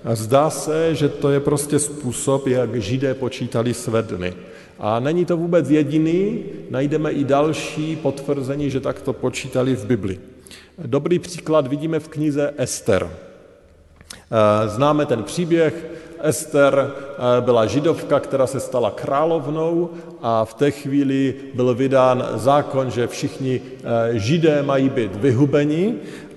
a 0.04 0.14
zdá 0.14 0.50
se, 0.50 0.94
že 0.94 1.08
to 1.08 1.30
je 1.30 1.40
prostě 1.40 1.78
způsob, 1.78 2.46
jak 2.46 2.80
židé 2.80 3.14
počítali 3.14 3.74
své 3.74 4.02
dny. 4.02 4.34
A 4.78 5.00
není 5.00 5.24
to 5.24 5.36
vůbec 5.36 5.70
jediný, 5.70 6.44
najdeme 6.70 7.10
i 7.10 7.24
další 7.24 7.96
potvrzení, 7.96 8.70
že 8.70 8.80
takto 8.80 9.12
počítali 9.12 9.76
v 9.76 9.86
Bibli. 9.86 10.18
Dobrý 10.78 11.18
příklad 11.18 11.66
vidíme 11.66 12.00
v 12.00 12.08
knize 12.08 12.54
Ester. 12.56 13.10
Známe 14.66 15.06
ten 15.06 15.22
příběh, 15.22 15.86
Ester 16.24 16.90
byla 17.40 17.66
židovka, 17.66 18.20
která 18.20 18.46
se 18.46 18.60
stala 18.60 18.90
královnou 18.90 19.90
a 20.22 20.44
v 20.44 20.54
té 20.54 20.70
chvíli 20.70 21.34
byl 21.54 21.74
vydán 21.74 22.26
zákon, 22.34 22.90
že 22.90 23.06
všichni 23.06 23.60
židé 24.12 24.62
mají 24.62 24.88
být 24.88 25.16
vyhubeni 25.16 25.94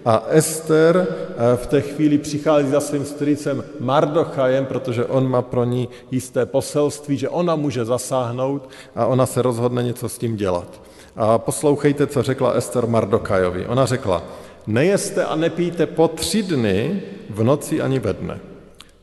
a 0.07 0.23
Ester 0.29 1.07
eh, 1.07 1.57
v 1.57 1.67
té 1.67 1.81
chvíli 1.81 2.17
přichází 2.17 2.69
za 2.69 2.79
svým 2.79 3.05
strýcem 3.05 3.63
Mardochajem, 3.79 4.65
protože 4.65 5.05
on 5.05 5.29
má 5.29 5.41
pro 5.41 5.63
ní 5.63 5.89
jisté 6.11 6.45
poselství, 6.45 7.17
že 7.17 7.29
ona 7.29 7.55
může 7.55 7.85
zasáhnout 7.85 8.69
a 8.95 9.05
ona 9.05 9.25
se 9.25 9.41
rozhodne 9.41 9.83
něco 9.83 10.09
s 10.09 10.17
tím 10.17 10.35
dělat. 10.35 10.81
A 11.15 11.37
poslouchejte, 11.37 12.07
co 12.07 12.23
řekla 12.23 12.51
Ester 12.51 12.87
Mardokajovi. 12.87 13.65
Ona 13.65 13.85
řekla, 13.85 14.23
nejeste 14.67 15.25
a 15.25 15.35
nepijte 15.35 15.85
po 15.85 16.07
tři 16.07 16.43
dny 16.43 17.01
v 17.29 17.43
noci 17.43 17.81
ani 17.81 17.99
ve 17.99 18.13
dne. 18.13 18.39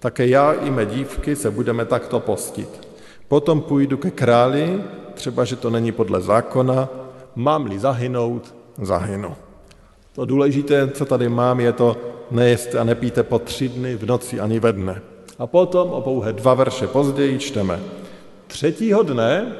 Také 0.04 0.26
já 0.26 0.52
i 0.52 0.70
mé 0.70 0.86
dívky 0.86 1.36
se 1.36 1.50
budeme 1.50 1.84
takto 1.84 2.20
postit. 2.20 2.88
Potom 3.28 3.60
půjdu 3.60 3.96
ke 3.96 4.10
králi, 4.10 4.82
třeba, 5.14 5.44
že 5.44 5.56
to 5.56 5.70
není 5.70 5.92
podle 5.92 6.20
zákona, 6.20 6.88
mám-li 7.34 7.78
zahynout, 7.78 8.54
zahynu. 8.82 9.36
To 10.12 10.24
důležité, 10.24 10.90
co 10.90 11.04
tady 11.04 11.28
mám, 11.28 11.60
je 11.60 11.72
to 11.72 11.96
nejeste 12.30 12.78
a 12.78 12.84
nepíte 12.84 13.22
po 13.22 13.38
tři 13.38 13.68
dny 13.68 13.96
v 13.96 14.06
noci 14.06 14.40
ani 14.40 14.60
ve 14.60 14.72
dne. 14.72 15.02
A 15.38 15.46
potom 15.46 15.90
o 15.90 16.00
pouhé 16.00 16.32
dva 16.32 16.54
verše 16.54 16.86
později 16.86 17.38
čteme. 17.38 17.80
Třetího 18.46 19.02
dne 19.02 19.56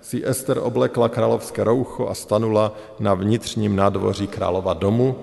si 0.00 0.22
Ester 0.24 0.58
oblekla 0.62 1.08
královské 1.08 1.64
roucho 1.64 2.08
a 2.08 2.14
stanula 2.14 2.72
na 3.00 3.14
vnitřním 3.14 3.76
nádvoří 3.76 4.26
králova 4.26 4.74
domu 4.74 5.16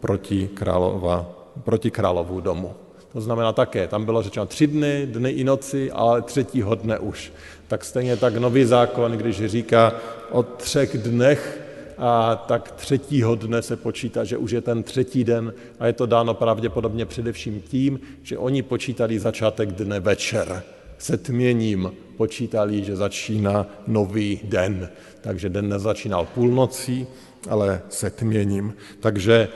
proti, 0.00 0.48
králova, 0.54 1.26
proti 1.64 1.90
královu 1.90 2.40
domu. 2.40 2.81
To 3.12 3.20
znamená 3.20 3.52
také, 3.52 3.88
tam 3.88 4.04
bylo 4.04 4.22
řečeno 4.22 4.46
tři 4.46 4.66
dny, 4.66 5.06
dny 5.06 5.30
i 5.30 5.44
noci, 5.44 5.90
ale 5.90 6.22
třetího 6.22 6.74
dne 6.74 6.98
už. 6.98 7.32
Tak 7.68 7.84
stejně 7.84 8.16
tak 8.16 8.36
nový 8.36 8.64
zákon, 8.64 9.12
když 9.12 9.46
říká 9.46 9.94
o 10.30 10.42
třech 10.42 10.98
dnech 10.98 11.60
a 11.98 12.36
tak 12.36 12.70
třetího 12.70 13.34
dne 13.34 13.62
se 13.62 13.76
počítá, 13.76 14.24
že 14.24 14.36
už 14.36 14.50
je 14.50 14.60
ten 14.60 14.82
třetí 14.82 15.24
den 15.24 15.54
a 15.80 15.86
je 15.86 15.92
to 15.92 16.06
dáno 16.06 16.34
pravděpodobně 16.34 17.06
především 17.06 17.60
tím, 17.60 18.00
že 18.22 18.38
oni 18.38 18.62
počítali 18.62 19.18
začátek 19.18 19.72
dne 19.72 20.00
večer. 20.00 20.62
Se 20.98 21.16
tměním 21.16 21.92
počítali, 22.16 22.84
že 22.84 22.96
začíná 22.96 23.66
nový 23.86 24.40
den. 24.44 24.88
Takže 25.20 25.48
den 25.48 25.68
nezačínal 25.68 26.28
půlnocí, 26.34 27.06
ale 27.48 27.82
se 27.88 28.10
tměním. 28.10 28.74
Takže 29.00 29.48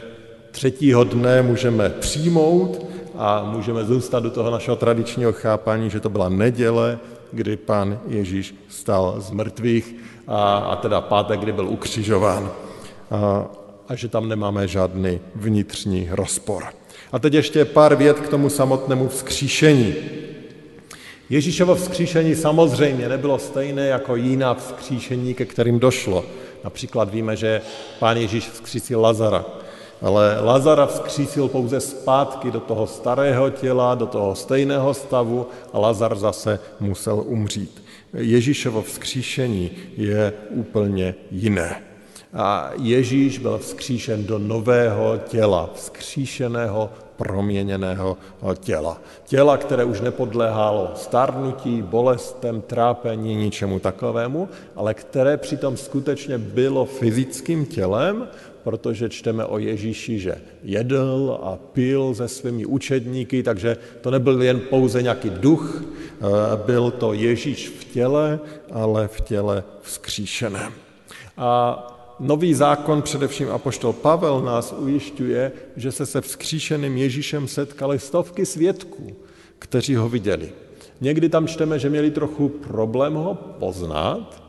třetího 0.51 1.05
dne 1.05 1.43
můžeme 1.43 1.91
přijmout 1.91 2.87
a 3.19 3.45
můžeme 3.45 3.85
zůstat 3.85 4.23
do 4.23 4.31
toho 4.31 4.51
našeho 4.51 4.77
tradičního 4.77 5.33
chápání, 5.33 5.91
že 5.91 6.01
to 6.01 6.11
byla 6.11 6.29
neděle, 6.29 6.99
kdy 7.33 7.57
pan 7.57 7.99
Ježíš 8.09 8.55
stal 8.69 9.15
z 9.19 9.31
mrtvých 9.31 9.95
a, 10.27 10.57
a 10.57 10.77
teda 10.77 11.01
pátek, 11.01 11.41
kdy 11.41 11.53
byl 11.53 11.69
ukřižován 11.69 12.51
a, 13.11 13.47
a 13.89 13.95
že 13.95 14.09
tam 14.09 14.29
nemáme 14.29 14.69
žádný 14.69 15.21
vnitřní 15.35 16.09
rozpor. 16.11 16.65
A 17.13 17.19
teď 17.19 17.35
ještě 17.35 17.65
pár 17.65 17.95
vět 17.95 18.21
k 18.21 18.29
tomu 18.29 18.49
samotnému 18.49 19.09
vzkříšení. 19.09 19.95
Ježíšovo 21.31 21.75
vzkříšení 21.75 22.35
samozřejmě 22.35 23.09
nebylo 23.09 23.39
stejné 23.39 23.87
jako 23.87 24.17
jiná 24.17 24.55
vzkříšení, 24.55 25.35
ke 25.35 25.45
kterým 25.45 25.79
došlo. 25.79 26.25
Například 26.65 27.11
víme, 27.11 27.37
že 27.37 27.61
pán 27.99 28.17
Ježíš 28.17 28.49
vzkřísil 28.49 29.01
Lazara, 29.01 29.45
ale 30.03 30.41
Lazara 30.41 30.87
vzkřísil 30.87 31.49
pouze 31.49 31.81
zpátky 31.81 32.51
do 32.51 32.61
toho 32.61 32.87
starého 32.87 33.51
těla, 33.51 33.95
do 33.95 34.07
toho 34.07 34.35
stejného 34.35 34.95
stavu 34.95 35.47
a 35.73 35.79
Lazar 35.79 36.17
zase 36.17 36.59
musel 36.81 37.23
umřít. 37.27 37.83
Ježíšovo 38.13 38.83
vzkříšení 38.83 39.71
je 39.97 40.33
úplně 40.51 41.15
jiné. 41.31 41.83
A 42.35 42.71
Ježíš 42.79 43.39
byl 43.39 43.59
vzkříšen 43.59 44.25
do 44.25 44.39
nového 44.39 45.19
těla, 45.29 45.71
vzkříšeného, 45.75 46.91
proměněného 47.17 48.17
těla. 48.55 49.01
Těla, 49.25 49.57
které 49.57 49.85
už 49.85 50.01
nepodléhalo 50.01 50.91
starnutí, 50.95 51.83
bolestem, 51.83 52.61
trápení, 52.61 53.35
ničemu 53.37 53.79
takovému, 53.79 54.49
ale 54.77 54.95
které 54.95 55.37
přitom 55.37 55.77
skutečně 55.77 56.39
bylo 56.39 56.85
fyzickým 56.85 57.67
tělem, 57.67 58.29
protože 58.67 59.09
čteme 59.09 59.45
o 59.45 59.59
Ježíši, 59.59 60.19
že 60.19 60.35
jedl 60.63 61.39
a 61.43 61.57
pil 61.73 62.15
se 62.15 62.29
svými 62.29 62.67
učedníky, 62.67 63.43
takže 63.43 63.77
to 64.01 64.11
nebyl 64.11 64.43
jen 64.43 64.61
pouze 64.61 65.03
nějaký 65.03 65.31
duch, 65.31 65.83
eh, 65.83 66.27
byl 66.67 66.91
to 66.91 67.13
Ježíš 67.13 67.69
v 67.69 67.85
těle, 67.85 68.41
ale 68.73 69.09
v 69.09 69.21
těle 69.21 69.65
vzkříšeném. 69.83 70.73
A 71.37 71.79
nový 72.21 72.55
zákon, 72.55 73.03
především 73.03 73.51
apoštol 73.51 73.93
Pavel, 73.93 74.43
nás 74.43 74.75
ujišťuje, 74.79 75.53
že 75.77 75.93
se 75.93 76.07
se 76.07 76.21
vzkříšeným 76.21 76.97
Ježíšem 76.97 77.49
setkali 77.49 77.99
stovky 77.99 78.47
svědků, 78.47 79.17
kteří 79.59 79.95
ho 79.95 80.09
viděli. 80.09 80.51
Někdy 81.01 81.29
tam 81.29 81.47
čteme, 81.47 81.79
že 81.79 81.91
měli 81.91 82.11
trochu 82.11 82.49
problém 82.49 83.15
ho 83.15 83.35
poznat, 83.35 84.46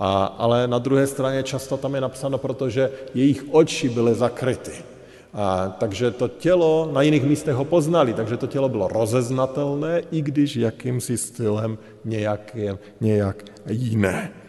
a, 0.00 0.24
ale 0.24 0.68
na 0.68 0.78
druhé 0.78 1.06
straně 1.06 1.42
často 1.42 1.76
tam 1.76 1.94
je 1.94 2.00
napsáno, 2.00 2.38
protože 2.38 2.90
jejich 3.14 3.44
oči 3.50 3.88
byly 3.88 4.14
zakryty. 4.14 4.72
A, 5.34 5.76
takže 5.78 6.10
to 6.10 6.28
tělo, 6.28 6.90
na 6.92 7.02
jiných 7.02 7.24
místech 7.24 7.54
ho 7.54 7.64
poznali, 7.64 8.14
takže 8.14 8.36
to 8.36 8.46
tělo 8.46 8.68
bylo 8.68 8.88
rozeznatelné, 8.88 10.02
i 10.10 10.22
když 10.22 10.56
jakýmsi 10.56 11.18
stylem 11.18 11.78
nějak, 12.04 12.56
nějak 13.00 13.44
jiné. 13.68 14.39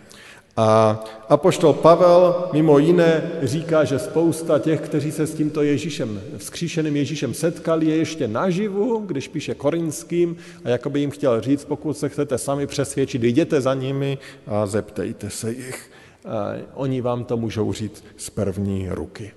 A 0.61 0.99
apoštol 1.29 1.73
Pavel 1.73 2.49
mimo 2.53 2.79
jiné 2.79 3.31
říká, 3.43 3.83
že 3.83 3.99
spousta 3.99 4.59
těch, 4.59 4.81
kteří 4.81 5.11
se 5.11 5.27
s 5.27 5.33
tímto 5.33 5.61
Ježíšem, 5.61 6.21
vzkříšeným 6.37 6.95
Ježíšem 6.95 7.33
setkali, 7.33 7.85
je 7.85 7.95
ještě 7.95 8.27
naživu, 8.27 9.03
když 9.05 9.27
píše 9.27 9.55
korinským 9.55 10.37
a 10.63 10.69
jako 10.69 10.89
by 10.89 10.99
jim 10.99 11.11
chtěl 11.11 11.41
říct, 11.41 11.65
pokud 11.65 11.97
se 11.97 12.09
chcete 12.09 12.37
sami 12.37 12.67
přesvědčit, 12.67 13.23
jděte 13.23 13.61
za 13.61 13.73
nimi 13.73 14.17
a 14.47 14.65
zeptejte 14.65 15.29
se 15.29 15.51
jich. 15.51 15.91
A 16.25 16.53
oni 16.73 17.01
vám 17.01 17.23
to 17.23 17.37
můžou 17.37 17.73
říct 17.73 18.03
z 18.17 18.29
první 18.29 18.89
ruky. 18.89 19.31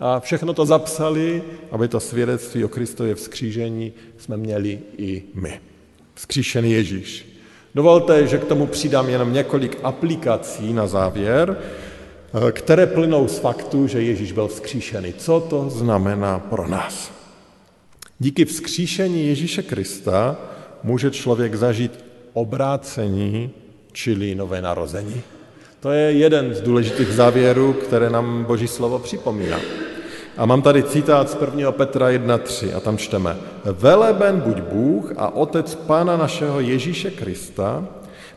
A 0.00 0.20
všechno 0.20 0.54
to 0.54 0.66
zapsali, 0.66 1.42
aby 1.70 1.88
to 1.88 2.00
svědectví 2.00 2.64
o 2.64 2.68
Kristově 2.68 3.14
vzkřížení 3.14 3.92
jsme 4.18 4.36
měli 4.36 4.78
i 4.98 5.22
my. 5.34 5.60
Vzkříšený 6.14 6.72
Ježíš. 6.72 7.27
Dovolte, 7.74 8.26
že 8.26 8.38
k 8.38 8.44
tomu 8.44 8.66
přidám 8.66 9.08
jenom 9.08 9.32
několik 9.32 9.78
aplikací 9.82 10.72
na 10.72 10.86
závěr, 10.86 11.56
eh, 11.58 12.52
které 12.52 12.86
plynou 12.86 13.28
z 13.28 13.38
faktu, 13.38 13.86
že 13.86 14.02
Ježíš 14.02 14.32
byl 14.32 14.48
vzkříšený. 14.48 15.12
Co 15.12 15.40
to 15.40 15.70
znamená 15.70 16.38
pro 16.38 16.68
nás? 16.68 17.12
Díky 18.18 18.44
vzkříšení 18.44 19.26
Ježíše 19.26 19.62
Krista 19.62 20.36
může 20.82 21.10
člověk 21.10 21.54
zažít 21.54 22.04
obrácení, 22.32 23.50
čili 23.92 24.34
nové 24.34 24.62
narození. 24.62 25.22
To 25.80 25.90
je 25.90 26.12
jeden 26.12 26.54
z 26.54 26.60
důležitých 26.60 27.08
závěrů, 27.08 27.72
které 27.72 28.10
nám 28.10 28.44
Boží 28.44 28.68
slovo 28.68 28.98
připomíná. 28.98 29.60
A 30.38 30.46
mám 30.46 30.62
tady 30.62 30.82
citát 30.82 31.30
z 31.30 31.36
1. 31.40 31.72
Petra 31.72 32.10
1.3 32.10 32.76
a 32.76 32.80
tam 32.80 32.98
čteme 32.98 33.36
Veleben 33.64 34.40
buď 34.40 34.60
Bůh 34.60 35.12
a 35.16 35.34
Otec 35.34 35.74
Pána 35.74 36.16
našeho 36.16 36.60
Ježíše 36.60 37.10
Krista, 37.10 37.84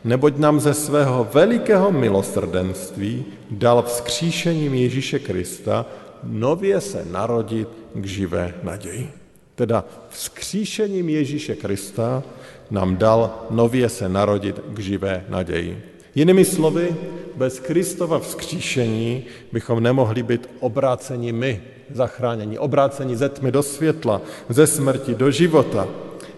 neboť 0.04 0.38
nám 0.38 0.60
ze 0.60 0.74
svého 0.74 1.28
velikého 1.34 1.92
milosrdenství 1.92 3.26
dal 3.52 3.82
vzkříšením 3.82 4.74
Ježíše 4.74 5.20
Krista 5.20 5.86
nově 6.24 6.82
se 6.82 7.06
narodit 7.12 7.68
k 7.94 8.06
živé 8.06 8.54
naději. 8.64 9.10
Teda 9.56 9.86
vzkříšením 10.10 11.10
Ježíše 11.10 11.56
Krista 11.56 12.24
nám 12.72 12.98
dal 12.98 13.46
nově 13.50 13.90
se 13.90 14.10
narodit 14.10 14.60
k 14.74 14.80
živé 14.80 15.26
naději. 15.30 15.84
Jinými 16.16 16.46
slovy, 16.46 16.96
bez 17.36 17.60
Kristova 17.60 18.20
vzkříšení 18.20 19.24
bychom 19.52 19.84
nemohli 19.84 20.24
být 20.24 20.50
obráceni 20.60 21.32
my, 21.32 21.62
zachránění, 21.94 22.60
obrácení 22.60 23.16
ze 23.16 23.30
tmy 23.30 23.52
do 23.52 23.64
světla, 23.64 24.22
ze 24.50 24.68
smrti 24.68 25.16
do 25.16 25.32
života, 25.32 25.88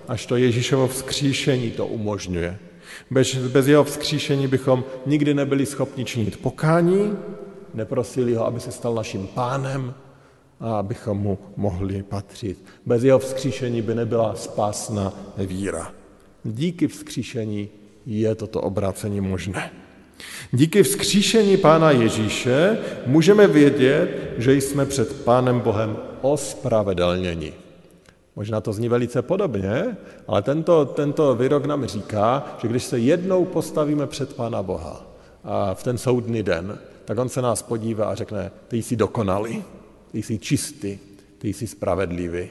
až 0.08 0.26
to 0.26 0.36
Ježíšovo 0.36 0.88
vzkříšení 0.88 1.72
to 1.72 1.88
umožňuje. 1.88 2.58
Bez, 3.12 3.36
bez 3.36 3.68
jeho 3.68 3.84
vzkříšení 3.84 4.48
bychom 4.48 4.84
nikdy 5.06 5.34
nebyli 5.34 5.66
schopni 5.66 6.06
činit 6.06 6.42
pokání, 6.42 7.18
neprosili 7.74 8.36
ho, 8.36 8.46
aby 8.46 8.60
se 8.60 8.72
stal 8.72 8.96
naším 8.96 9.28
pánem 9.28 9.94
a 10.60 10.80
abychom 10.80 11.18
mu 11.18 11.38
mohli 11.58 12.04
patřit. 12.04 12.66
Bez 12.86 13.04
jeho 13.04 13.20
vzkříšení 13.20 13.82
by 13.82 13.96
nebyla 13.96 14.36
spásna 14.36 15.14
víra. 15.38 15.92
Díky 16.44 16.88
vzkříšení 16.88 17.70
je 18.06 18.36
toto 18.36 18.62
obrácení 18.62 19.22
možné. 19.22 19.72
Díky 20.52 20.84
vzkříšení 20.84 21.58
Pána 21.58 21.92
Ježíše 21.92 22.78
můžeme 23.06 23.48
vědět, 23.48 24.34
že 24.38 24.54
jsme 24.54 24.86
před 24.86 25.24
Pánem 25.24 25.60
Bohem 25.60 25.98
ospravedlněni. 26.22 27.54
Možná 28.36 28.62
to 28.62 28.74
zní 28.74 28.90
velice 28.90 29.22
podobně, 29.22 29.98
ale 30.28 30.42
tento, 30.42 30.86
tento 30.86 31.36
výrok 31.36 31.66
nám 31.66 31.86
říká, 31.86 32.58
že 32.62 32.68
když 32.68 32.84
se 32.84 33.00
jednou 33.00 33.46
postavíme 33.46 34.08
před 34.08 34.34
Pána 34.34 34.64
Boha 34.64 35.08
a 35.44 35.74
v 35.74 35.84
ten 35.84 35.98
soudný 35.98 36.44
den, 36.44 36.80
tak 37.06 37.18
on 37.18 37.30
se 37.30 37.42
nás 37.42 37.62
podívá 37.62 38.06
a 38.06 38.16
řekne, 38.16 38.52
ty 38.68 38.78
jsi 38.78 38.96
dokonalý, 38.96 39.64
ty 40.12 40.24
jsi 40.24 40.38
čistý, 40.38 40.98
ty 41.38 41.54
jsi 41.54 41.68
spravedlivý. 41.68 42.50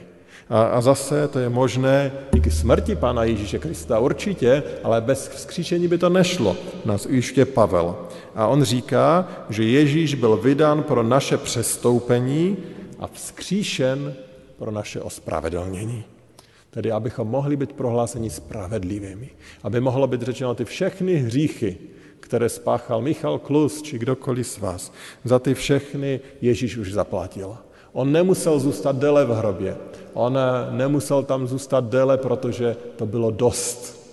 A, 0.49 0.63
a 0.63 0.81
zase 0.81 1.27
to 1.27 1.39
je 1.39 1.49
možné 1.49 2.11
díky 2.33 2.51
smrti 2.51 2.95
Pána 2.95 3.23
Ježíše 3.23 3.59
Krista 3.59 3.99
určitě, 3.99 4.63
ale 4.83 5.01
bez 5.01 5.27
vzkříšení 5.27 5.87
by 5.87 5.97
to 5.97 6.09
nešlo, 6.09 6.57
nás 6.85 7.05
ujiště 7.05 7.45
Pavel. 7.45 7.95
A 8.35 8.47
on 8.47 8.63
říká, 8.63 9.27
že 9.49 9.63
Ježíš 9.63 10.15
byl 10.15 10.37
vydán 10.37 10.83
pro 10.83 11.03
naše 11.03 11.37
přestoupení 11.37 12.57
a 12.99 13.07
vzkříšen 13.07 14.13
pro 14.57 14.71
naše 14.71 15.01
ospravedlnění. 15.01 16.03
Tedy 16.69 16.91
abychom 16.91 17.27
mohli 17.27 17.55
být 17.55 17.73
prohláseni 17.73 18.29
spravedlivými. 18.29 19.29
Aby 19.63 19.79
mohlo 19.79 20.07
být 20.07 20.21
řečeno 20.21 20.55
ty 20.55 20.65
všechny 20.65 21.15
hříchy, 21.15 21.77
které 22.19 22.49
spáchal 22.49 23.01
Michal 23.01 23.39
Klus 23.39 23.81
či 23.81 23.99
kdokoliv 23.99 24.47
z 24.47 24.57
vás, 24.57 24.93
za 25.23 25.39
ty 25.39 25.53
všechny 25.53 26.19
Ježíš 26.41 26.77
už 26.77 26.93
zaplatil. 26.93 27.57
On 27.93 28.11
nemusel 28.11 28.59
zůstat 28.59 28.95
déle 28.95 29.25
v 29.25 29.29
hrobě. 29.29 29.77
On 30.13 30.37
nemusel 30.69 31.23
tam 31.23 31.47
zůstat 31.47 31.83
déle, 31.83 32.17
protože 32.17 32.75
to 32.95 33.05
bylo 33.05 33.31
dost. 33.31 34.03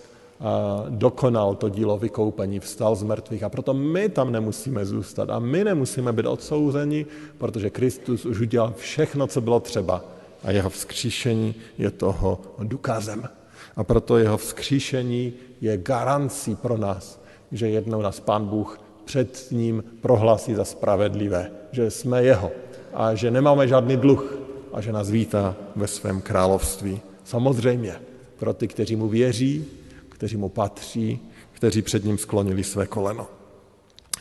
Dokonal 0.89 1.55
to 1.55 1.69
dílo 1.69 1.99
vykoupení, 1.99 2.61
vstal 2.61 2.97
z 2.97 3.03
mrtvých 3.03 3.43
a 3.43 3.49
proto 3.49 3.75
my 3.75 4.09
tam 4.09 4.33
nemusíme 4.33 4.87
zůstat 4.87 5.31
a 5.31 5.39
my 5.39 5.65
nemusíme 5.65 6.13
být 6.13 6.27
odsouzeni, 6.27 7.07
protože 7.39 7.71
Kristus 7.71 8.25
už 8.25 8.41
udělal 8.41 8.73
všechno, 8.77 9.27
co 9.27 9.41
bylo 9.41 9.61
třeba 9.61 10.05
a 10.45 10.51
jeho 10.51 10.71
vzkříšení 10.71 11.55
je 11.79 11.91
toho 11.91 12.41
důkazem. 12.59 13.29
A 13.77 13.85
proto 13.85 14.19
jeho 14.19 14.37
vzkříšení 14.37 15.33
je 15.61 15.77
garancí 15.77 16.57
pro 16.57 16.79
nás, 16.79 17.21
že 17.53 17.69
jednou 17.69 18.03
nás 18.03 18.21
Pán 18.21 18.47
Bůh 18.47 18.81
před 19.05 19.47
ním 19.51 19.85
prohlásí 20.01 20.55
za 20.55 20.65
spravedlivé, 20.65 21.51
že 21.73 21.91
jsme 21.91 22.23
jeho 22.23 22.51
a 22.95 23.15
že 23.15 23.31
nemáme 23.31 23.69
žádný 23.69 23.97
dluh 23.97 24.39
a 24.73 24.81
že 24.81 24.93
nás 24.93 25.11
vítá 25.11 25.57
ve 25.77 25.87
svém 25.87 26.21
království. 26.21 27.01
Samozřejmě 27.25 27.95
pro 28.39 28.55
ty, 28.55 28.69
kteří 28.69 28.97
mu 28.97 29.09
věří, 29.09 29.65
kteří 30.09 30.37
mu 30.37 30.49
patří, 30.49 31.21
kteří 31.53 31.83
před 31.83 32.05
ním 32.05 32.19
sklonili 32.19 32.65
své 32.65 32.87
koleno. 32.87 33.27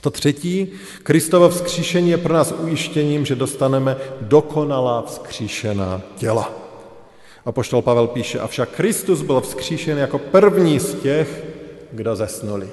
To 0.02 0.10
třetí, 0.10 0.68
Kristovo 1.04 1.50
vzkříšení 1.50 2.10
je 2.10 2.18
pro 2.18 2.34
nás 2.34 2.52
ujištěním, 2.52 3.26
že 3.26 3.36
dostaneme 3.36 3.98
dokonalá 4.22 5.02
vzkříšená 5.02 6.02
těla. 6.16 6.52
A 7.46 7.52
poštol 7.52 7.82
Pavel 7.82 8.08
píše, 8.08 8.40
avšak 8.40 8.70
Kristus 8.70 9.22
byl 9.22 9.42
vzkříšen 9.42 9.98
jako 9.98 10.20
první 10.20 10.80
z 10.80 10.94
těch, 10.94 11.46
kdo 11.92 12.16
zesnuli. 12.16 12.70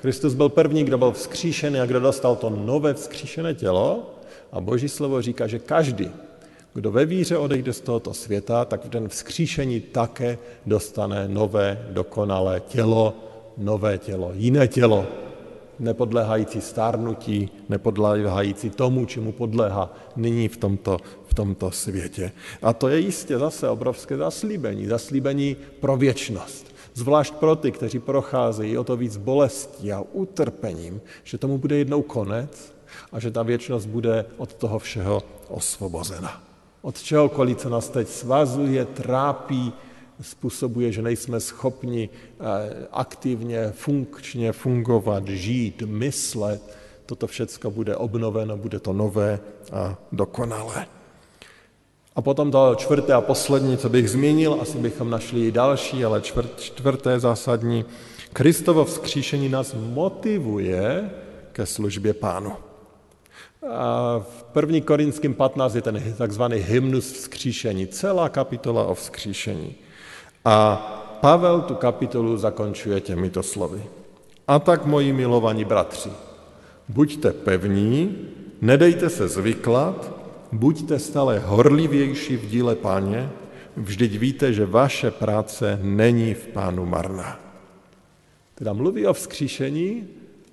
Kristus 0.00 0.34
byl 0.34 0.48
první, 0.48 0.84
kdo 0.84 0.98
byl 0.98 1.12
vzkříšený 1.12 1.80
a 1.80 1.86
kdo 1.86 2.00
dostal 2.00 2.36
to 2.36 2.50
nové 2.50 2.94
vzkříšené 2.94 3.54
tělo, 3.54 4.10
a 4.52 4.60
Boží 4.60 4.88
slovo 4.88 5.22
říká, 5.22 5.46
že 5.46 5.58
každý, 5.58 6.10
kdo 6.74 6.92
ve 6.92 7.04
víře 7.04 7.36
odejde 7.36 7.72
z 7.72 7.80
tohoto 7.80 8.14
světa, 8.14 8.64
tak 8.64 8.84
v 8.84 8.88
den 8.88 9.08
vzkříšení 9.08 9.80
také 9.80 10.38
dostane 10.66 11.28
nové, 11.28 11.86
dokonalé 11.90 12.60
tělo, 12.60 13.14
nové 13.56 13.98
tělo, 13.98 14.32
jiné 14.34 14.68
tělo, 14.68 15.06
nepodléhající 15.78 16.60
stárnutí, 16.60 17.50
nepodléhající 17.68 18.70
tomu, 18.70 19.06
čemu 19.06 19.32
podléhá 19.32 19.94
nyní 20.16 20.48
v 20.48 20.56
tomto, 20.56 20.98
v 21.26 21.34
tomto 21.34 21.70
světě. 21.70 22.32
A 22.62 22.72
to 22.72 22.88
je 22.88 22.98
jistě 22.98 23.38
zase 23.38 23.68
obrovské 23.68 24.16
zaslíbení, 24.16 24.86
zaslíbení 24.86 25.56
pro 25.80 25.96
věčnost. 25.96 26.74
Zvlášť 26.94 27.34
pro 27.34 27.56
ty, 27.56 27.72
kteří 27.72 27.98
procházejí 27.98 28.78
o 28.78 28.84
to 28.84 28.96
víc 28.96 29.16
bolestí 29.16 29.92
a 29.92 30.04
utrpením, 30.12 31.00
že 31.24 31.38
tomu 31.38 31.58
bude 31.58 31.76
jednou 31.76 32.02
konec 32.02 32.77
a 33.12 33.20
že 33.20 33.30
ta 33.30 33.42
věčnost 33.42 33.86
bude 33.86 34.24
od 34.36 34.54
toho 34.54 34.78
všeho 34.78 35.22
osvobozena. 35.48 36.42
Od 36.82 37.02
čehokoliv, 37.02 37.56
co 37.56 37.68
nás 37.68 37.88
teď 37.88 38.08
svazuje, 38.08 38.84
trápí, 38.84 39.72
způsobuje, 40.20 40.92
že 40.92 41.02
nejsme 41.02 41.40
schopni 41.40 42.08
eh, 42.08 42.86
aktivně, 42.92 43.70
funkčně 43.70 44.52
fungovat, 44.52 45.28
žít, 45.28 45.82
myslet. 45.86 46.76
Toto 47.06 47.26
všechno 47.26 47.70
bude 47.70 47.96
obnoveno, 47.96 48.56
bude 48.56 48.78
to 48.78 48.92
nové 48.92 49.40
a 49.72 49.96
dokonalé. 50.12 50.86
A 52.16 52.22
potom 52.22 52.50
to 52.50 52.74
čtvrté 52.74 53.12
a 53.12 53.20
poslední, 53.20 53.78
co 53.78 53.88
bych 53.88 54.10
zmínil, 54.10 54.58
asi 54.60 54.78
bychom 54.78 55.10
našli 55.10 55.46
i 55.46 55.52
další, 55.52 56.04
ale 56.04 56.22
čtvrté 56.56 57.20
zásadní. 57.20 57.84
Kristovo 58.32 58.84
vzkříšení 58.84 59.48
nás 59.48 59.74
motivuje 59.78 61.10
ke 61.52 61.66
službě 61.66 62.14
pánu. 62.14 62.67
V 64.20 64.44
1. 64.56 64.80
Korinským 64.84 65.34
15 65.34 65.74
je 65.74 65.82
ten 65.82 66.14
takzvaný 66.18 66.56
hymnus 66.56 67.12
vzkříšení, 67.12 67.86
celá 67.86 68.28
kapitola 68.28 68.84
o 68.84 68.94
vzkříšení. 68.94 69.74
A 70.44 70.76
Pavel 71.20 71.60
tu 71.60 71.74
kapitolu 71.74 72.36
zakončuje 72.36 73.00
těmito 73.00 73.42
slovy. 73.42 73.82
A 74.48 74.58
tak, 74.58 74.86
moji 74.86 75.12
milovaní 75.12 75.64
bratři, 75.64 76.10
buďte 76.88 77.32
pevní, 77.32 78.16
nedejte 78.60 79.10
se 79.10 79.28
zvyklat, 79.28 80.12
buďte 80.52 80.98
stále 80.98 81.38
horlivější 81.38 82.36
v 82.36 82.46
díle 82.46 82.74
páně, 82.74 83.30
vždyť 83.76 84.18
víte, 84.18 84.52
že 84.52 84.66
vaše 84.66 85.10
práce 85.10 85.78
není 85.82 86.34
v 86.34 86.46
pánu 86.46 86.86
marná. 86.86 87.40
Teda 88.54 88.72
mluví 88.72 89.06
o 89.06 89.12
vzkříšení 89.12 90.08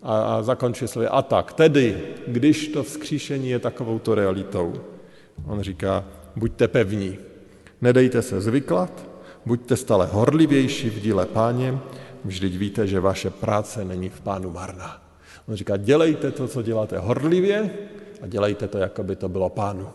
a, 0.05 0.37
a 0.37 0.41
zakončuje 0.41 0.87
slovy 0.87 1.07
a 1.07 1.21
tak, 1.21 1.53
tedy, 1.53 1.97
když 2.27 2.67
to 2.67 2.83
vzkříšení 2.83 3.49
je 3.49 3.59
takovouto 3.59 4.15
realitou. 4.15 4.73
On 5.47 5.61
říká, 5.61 6.05
buďte 6.35 6.67
pevní, 6.67 7.17
nedejte 7.81 8.21
se 8.21 8.41
zvyklat, 8.41 8.91
buďte 9.45 9.77
stále 9.77 10.05
horlivější 10.11 10.89
v 10.89 11.01
díle 11.01 11.25
páně, 11.25 11.79
vždyť 12.25 12.57
víte, 12.57 12.87
že 12.87 12.99
vaše 12.99 13.29
práce 13.29 13.85
není 13.85 14.09
v 14.09 14.21
pánu 14.21 14.51
marná. 14.51 15.01
On 15.47 15.55
říká, 15.55 15.77
dělejte 15.77 16.31
to, 16.31 16.47
co 16.47 16.61
děláte 16.61 16.97
horlivě 16.97 17.69
a 18.21 18.27
dělejte 18.27 18.67
to, 18.67 18.77
jako 18.77 19.03
by 19.03 19.15
to 19.15 19.29
bylo 19.29 19.49
pánu. 19.49 19.89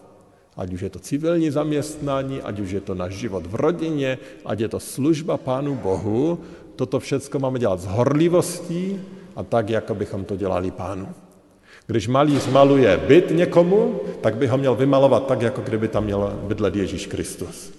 Ať 0.57 0.73
už 0.73 0.81
je 0.81 0.91
to 0.91 0.99
civilní 0.99 1.51
zaměstnání, 1.51 2.43
ať 2.43 2.61
už 2.61 2.71
je 2.71 2.81
to 2.81 2.95
náš 2.95 3.15
život 3.15 3.47
v 3.47 3.55
rodině, 3.55 4.19
ať 4.45 4.61
je 4.61 4.69
to 4.69 4.81
služba 4.81 5.37
Pánu 5.37 5.75
Bohu, 5.75 6.39
toto 6.77 7.01
všechno 7.01 7.41
máme 7.41 7.59
dělat 7.59 7.81
s 7.81 7.87
horlivostí 7.87 9.01
a 9.41 9.43
tak, 9.43 9.71
jako 9.71 9.95
bychom 9.95 10.25
to 10.25 10.37
dělali 10.37 10.71
Pánu. 10.71 11.09
Když 11.87 12.09
malíř 12.09 12.47
maluje 12.47 12.97
byt 12.97 13.31
někomu, 13.31 14.01
tak 14.21 14.37
by 14.37 14.47
ho 14.47 14.59
měl 14.59 14.75
vymalovat 14.75 15.27
tak, 15.27 15.43
jako 15.43 15.61
kdyby 15.61 15.89
tam 15.89 16.05
měl 16.05 16.41
bydlet 16.43 16.77
Ježíš 16.77 17.07
Kristus. 17.07 17.73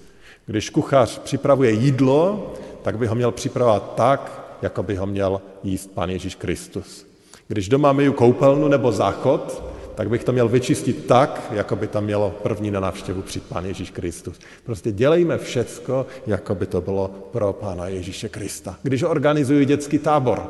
Když 0.46 0.70
kuchař 0.70 1.20
připravuje 1.20 1.72
jídlo, 1.72 2.54
tak 2.82 2.98
by 2.98 3.08
ho 3.08 3.16
měl 3.16 3.32
připravovat 3.32 3.96
tak, 3.96 4.42
jako 4.62 4.84
by 4.84 4.96
ho 4.96 5.06
měl 5.06 5.42
jíst 5.64 5.92
Pán 5.94 6.10
Ježíš 6.10 6.36
Kristus. 6.36 7.08
Když 7.48 7.70
doma 7.70 7.94
myju 7.94 8.14
koupelnu 8.14 8.68
nebo 8.68 8.92
záchod, 8.92 9.64
tak 9.96 10.10
bych 10.10 10.24
to 10.24 10.32
měl 10.32 10.50
vyčistit 10.50 11.06
tak, 11.06 11.52
jako 11.52 11.76
by 11.76 11.88
tam 11.88 12.04
mělo 12.04 12.34
první 12.44 12.72
na 12.72 12.80
návštěvu 12.80 13.22
přijít 13.22 13.46
Pán 13.50 13.66
Ježíš 13.66 13.92
Kristus. 13.92 14.40
Prostě 14.66 14.92
dělejme 14.92 15.38
všecko, 15.38 16.06
jako 16.28 16.56
by 16.56 16.66
to 16.66 16.82
bylo 16.82 17.12
pro 17.32 17.54
Pána 17.54 17.88
Ježíše 17.88 18.30
Krista. 18.30 18.76
Když 18.84 19.04
organizuji 19.04 19.66
dětský 19.66 20.00
tábor, 20.00 20.48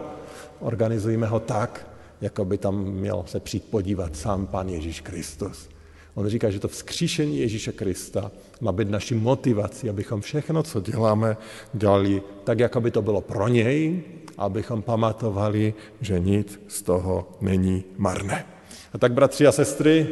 organizujeme 0.62 1.28
ho 1.28 1.40
tak, 1.40 1.88
jako 2.22 2.46
by 2.46 2.58
tam 2.58 2.86
měl 2.86 3.24
se 3.28 3.40
přijít 3.40 3.64
podívat 3.64 4.16
sám 4.16 4.48
Pán 4.48 4.70
Ježíš 4.70 5.02
Kristus. 5.02 5.70
On 6.16 6.28
říká, 6.28 6.50
že 6.50 6.60
to 6.60 6.68
vzkříšení 6.68 7.40
Ježíše 7.40 7.72
Krista 7.72 8.32
má 8.62 8.72
být 8.72 8.90
naší 8.90 9.16
motivací, 9.16 9.90
abychom 9.90 10.22
všechno, 10.22 10.64
co 10.64 10.82
děláme, 10.82 11.38
dělali 11.74 12.22
tak, 12.44 12.60
jako 12.60 12.82
by 12.82 12.92
to 12.92 13.02
bylo 13.02 13.22
pro 13.22 13.48
něj, 13.48 14.04
abychom 14.38 14.82
pamatovali, 14.82 15.74
že 16.02 16.20
nic 16.20 16.62
z 16.68 16.82
toho 16.82 17.30
není 17.42 17.84
marné. 17.98 18.46
A 18.94 18.98
tak, 18.98 19.14
bratři 19.14 19.48
a 19.48 19.52
sestry, 19.52 20.08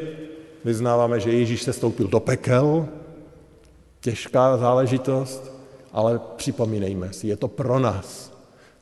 vyznáváme, 0.66 1.20
že 1.20 1.32
Ježíš 1.32 1.64
se 1.64 1.74
stoupil 1.74 2.08
do 2.08 2.20
pekel, 2.20 2.88
těžká 4.00 4.58
záležitost, 4.58 5.52
ale 5.92 6.20
připomínejme 6.36 7.14
si, 7.14 7.28
je 7.28 7.36
to 7.36 7.48
pro 7.48 7.80
nás, 7.80 8.29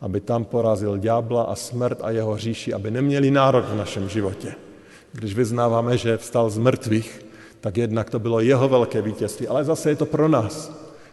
aby 0.02 0.22
tam 0.22 0.46
porazil 0.46 0.98
ďábla 0.98 1.44
a 1.44 1.56
smrt 1.56 2.00
a 2.02 2.12
jeho 2.12 2.38
říši, 2.38 2.74
aby 2.74 2.92
neměli 2.92 3.32
nárok 3.32 3.66
v 3.66 3.76
našem 3.76 4.10
životě. 4.10 4.56
Když 5.12 5.36
vyznáváme, 5.36 5.98
že 5.98 6.18
vstal 6.18 6.50
z 6.50 6.58
mrtvých, 6.58 7.26
tak 7.62 7.78
jednak 7.78 8.10
to 8.10 8.20
bylo 8.20 8.40
jeho 8.40 8.70
velké 8.70 9.02
vítězství, 9.02 9.48
ale 9.48 9.64
zase 9.64 9.90
je 9.90 9.96
to 9.96 10.06
pro 10.06 10.28
nás, 10.28 10.72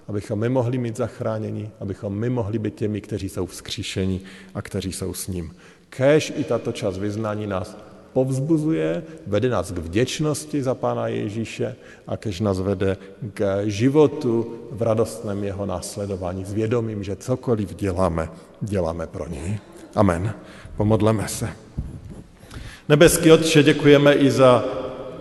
abychom 0.09 0.39
my 0.39 0.49
mohli 0.49 0.79
mít 0.79 0.97
zachránění, 0.97 1.71
abychom 1.81 2.15
my 2.19 2.31
mohli 2.31 2.59
být 2.59 2.75
těmi, 2.75 3.01
kteří 3.01 3.29
jsou 3.29 3.47
vzkříšení 3.47 4.21
a 4.55 4.63
kteří 4.63 4.93
jsou 4.93 5.15
s 5.15 5.29
ním. 5.29 5.55
Kéž 5.89 6.33
i 6.37 6.45
tato 6.45 6.73
čas 6.73 6.99
vyznání 6.99 7.47
nás 7.47 7.77
povzbuzuje, 8.15 9.03
vede 9.27 9.49
nás 9.51 9.73
k 9.73 9.79
vděčnosti 9.79 10.63
za 10.63 10.75
Pána 10.75 11.09
Ježíše 11.09 11.77
a 12.07 12.17
kež 12.17 12.41
nás 12.41 12.61
vede 12.61 12.97
k 13.35 13.67
životu 13.67 14.55
v 14.71 14.83
radostném 14.83 15.45
jeho 15.45 15.67
následování 15.67 16.45
s 16.45 16.53
vědomím, 16.53 17.03
že 17.03 17.17
cokoliv 17.17 17.75
děláme, 17.75 18.29
děláme 18.61 19.07
pro 19.07 19.29
něj. 19.29 19.59
Amen. 19.95 20.35
Pomodleme 20.77 21.29
se. 21.29 21.49
Nebeský 22.89 23.33
Otče, 23.33 23.63
děkujeme 23.63 24.15
i 24.15 24.31
za 24.31 24.65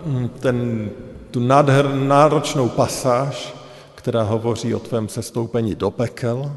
mm, 0.06 0.28
ten, 0.28 0.90
tu 1.30 1.40
nádher, 1.40 1.94
náročnou 1.94 2.68
pasáž, 2.68 3.54
která 3.94 4.22
hovoří 4.22 4.74
o 4.74 4.78
tvém 4.78 5.08
sestoupení 5.08 5.74
do 5.74 5.90
pekel, 5.90 6.52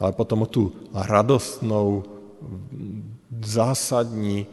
ale 0.00 0.12
potom 0.12 0.42
o 0.42 0.46
tu 0.46 0.72
radostnou, 0.94 2.04
zásadní 3.44 4.46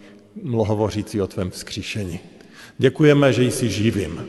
hovořící 0.51 1.21
o 1.21 1.27
tvém 1.27 1.49
vzkříšení. 1.49 2.19
Děkujeme, 2.77 3.33
že 3.33 3.43
jsi 3.43 3.69
živým, 3.69 4.25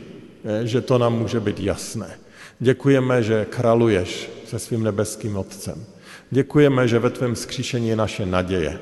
že 0.63 0.81
to 0.81 0.97
nám 0.97 1.19
může 1.19 1.39
být 1.39 1.59
jasné. 1.59 2.17
Děkujeme, 2.59 3.23
že 3.23 3.45
kraluješ 3.45 4.29
se 4.45 4.59
svým 4.59 4.83
nebeským 4.83 5.37
Otcem. 5.37 5.85
Děkujeme, 6.31 6.87
že 6.87 6.99
ve 6.99 7.09
tvém 7.09 7.35
vzkříšení 7.35 7.89
je 7.89 7.95
naše 7.95 8.25
naděje. 8.25 8.79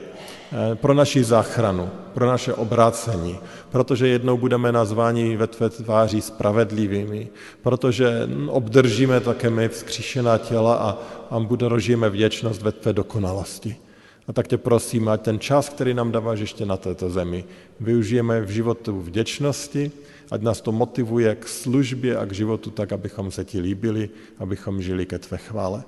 Pro 0.74 0.94
naši 0.94 1.24
záchranu, 1.24 1.90
pro 2.14 2.28
naše 2.28 2.54
obrácení, 2.54 3.40
protože 3.72 4.08
jednou 4.08 4.38
budeme 4.38 4.72
nazváni 4.72 5.38
ve 5.38 5.48
tvé 5.48 5.70
tváři 5.70 6.22
spravedlivými, 6.22 7.28
protože 7.62 8.30
obdržíme 8.48 9.20
také 9.20 9.50
my 9.50 9.70
vzkříšená 9.70 10.38
těla 10.38 10.76
a, 10.76 10.98
a 11.30 11.40
budeme 11.40 12.10
věčnost 12.10 12.62
ve 12.62 12.72
tvé 12.72 12.94
dokonalosti. 12.94 13.76
A 14.28 14.34
tak 14.34 14.48
tě 14.48 14.58
prosím, 14.58 15.08
ať 15.08 15.22
ten 15.22 15.40
čas, 15.40 15.70
který 15.70 15.94
nám 15.94 16.12
dáváš 16.12 16.40
ještě 16.40 16.66
na 16.66 16.78
této 16.78 17.10
zemi, 17.10 17.46
využijeme 17.80 18.42
v 18.42 18.50
životu 18.50 19.02
vděčnosti, 19.02 19.92
ať 20.32 20.42
nás 20.42 20.62
to 20.62 20.72
motivuje 20.72 21.36
k 21.36 21.48
službě 21.48 22.18
a 22.18 22.26
k 22.26 22.32
životu 22.32 22.72
tak, 22.72 22.92
abychom 22.92 23.32
se 23.32 23.46
ti 23.46 23.60
líbili, 23.60 24.10
abychom 24.40 24.82
žili 24.82 25.06
ke 25.06 25.20
tvé 25.20 25.38
chvále. 25.38 25.84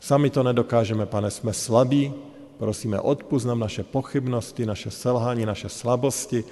Sami 0.00 0.30
to 0.30 0.42
nedokážeme, 0.42 1.06
pane, 1.06 1.30
jsme 1.30 1.52
slabí, 1.52 2.12
prosíme, 2.58 3.00
odpust 3.00 3.46
nám 3.46 3.58
naše 3.58 3.82
pochybnosti, 3.82 4.66
naše 4.66 4.90
selhání, 4.90 5.46
naše 5.46 5.68
slabosti 5.68 6.44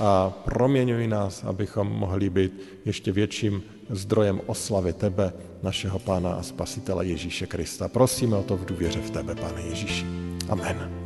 a 0.00 0.30
proměňuj 0.44 1.06
nás, 1.06 1.44
abychom 1.44 1.86
mohli 1.86 2.30
být 2.30 2.52
ještě 2.84 3.12
větším 3.12 3.62
zdrojem 3.90 4.40
oslavy 4.46 4.92
Tebe, 4.92 5.32
našeho 5.62 5.98
Pána 5.98 6.34
a 6.34 6.42
Spasitele 6.42 7.06
Ježíše 7.06 7.46
Krista. 7.46 7.88
Prosíme 7.88 8.36
o 8.36 8.42
to 8.42 8.56
v 8.56 8.64
důvěře 8.64 9.00
v 9.00 9.10
Tebe, 9.10 9.34
Pane 9.34 9.62
Ježíši. 9.62 10.06
Amen. 10.48 11.01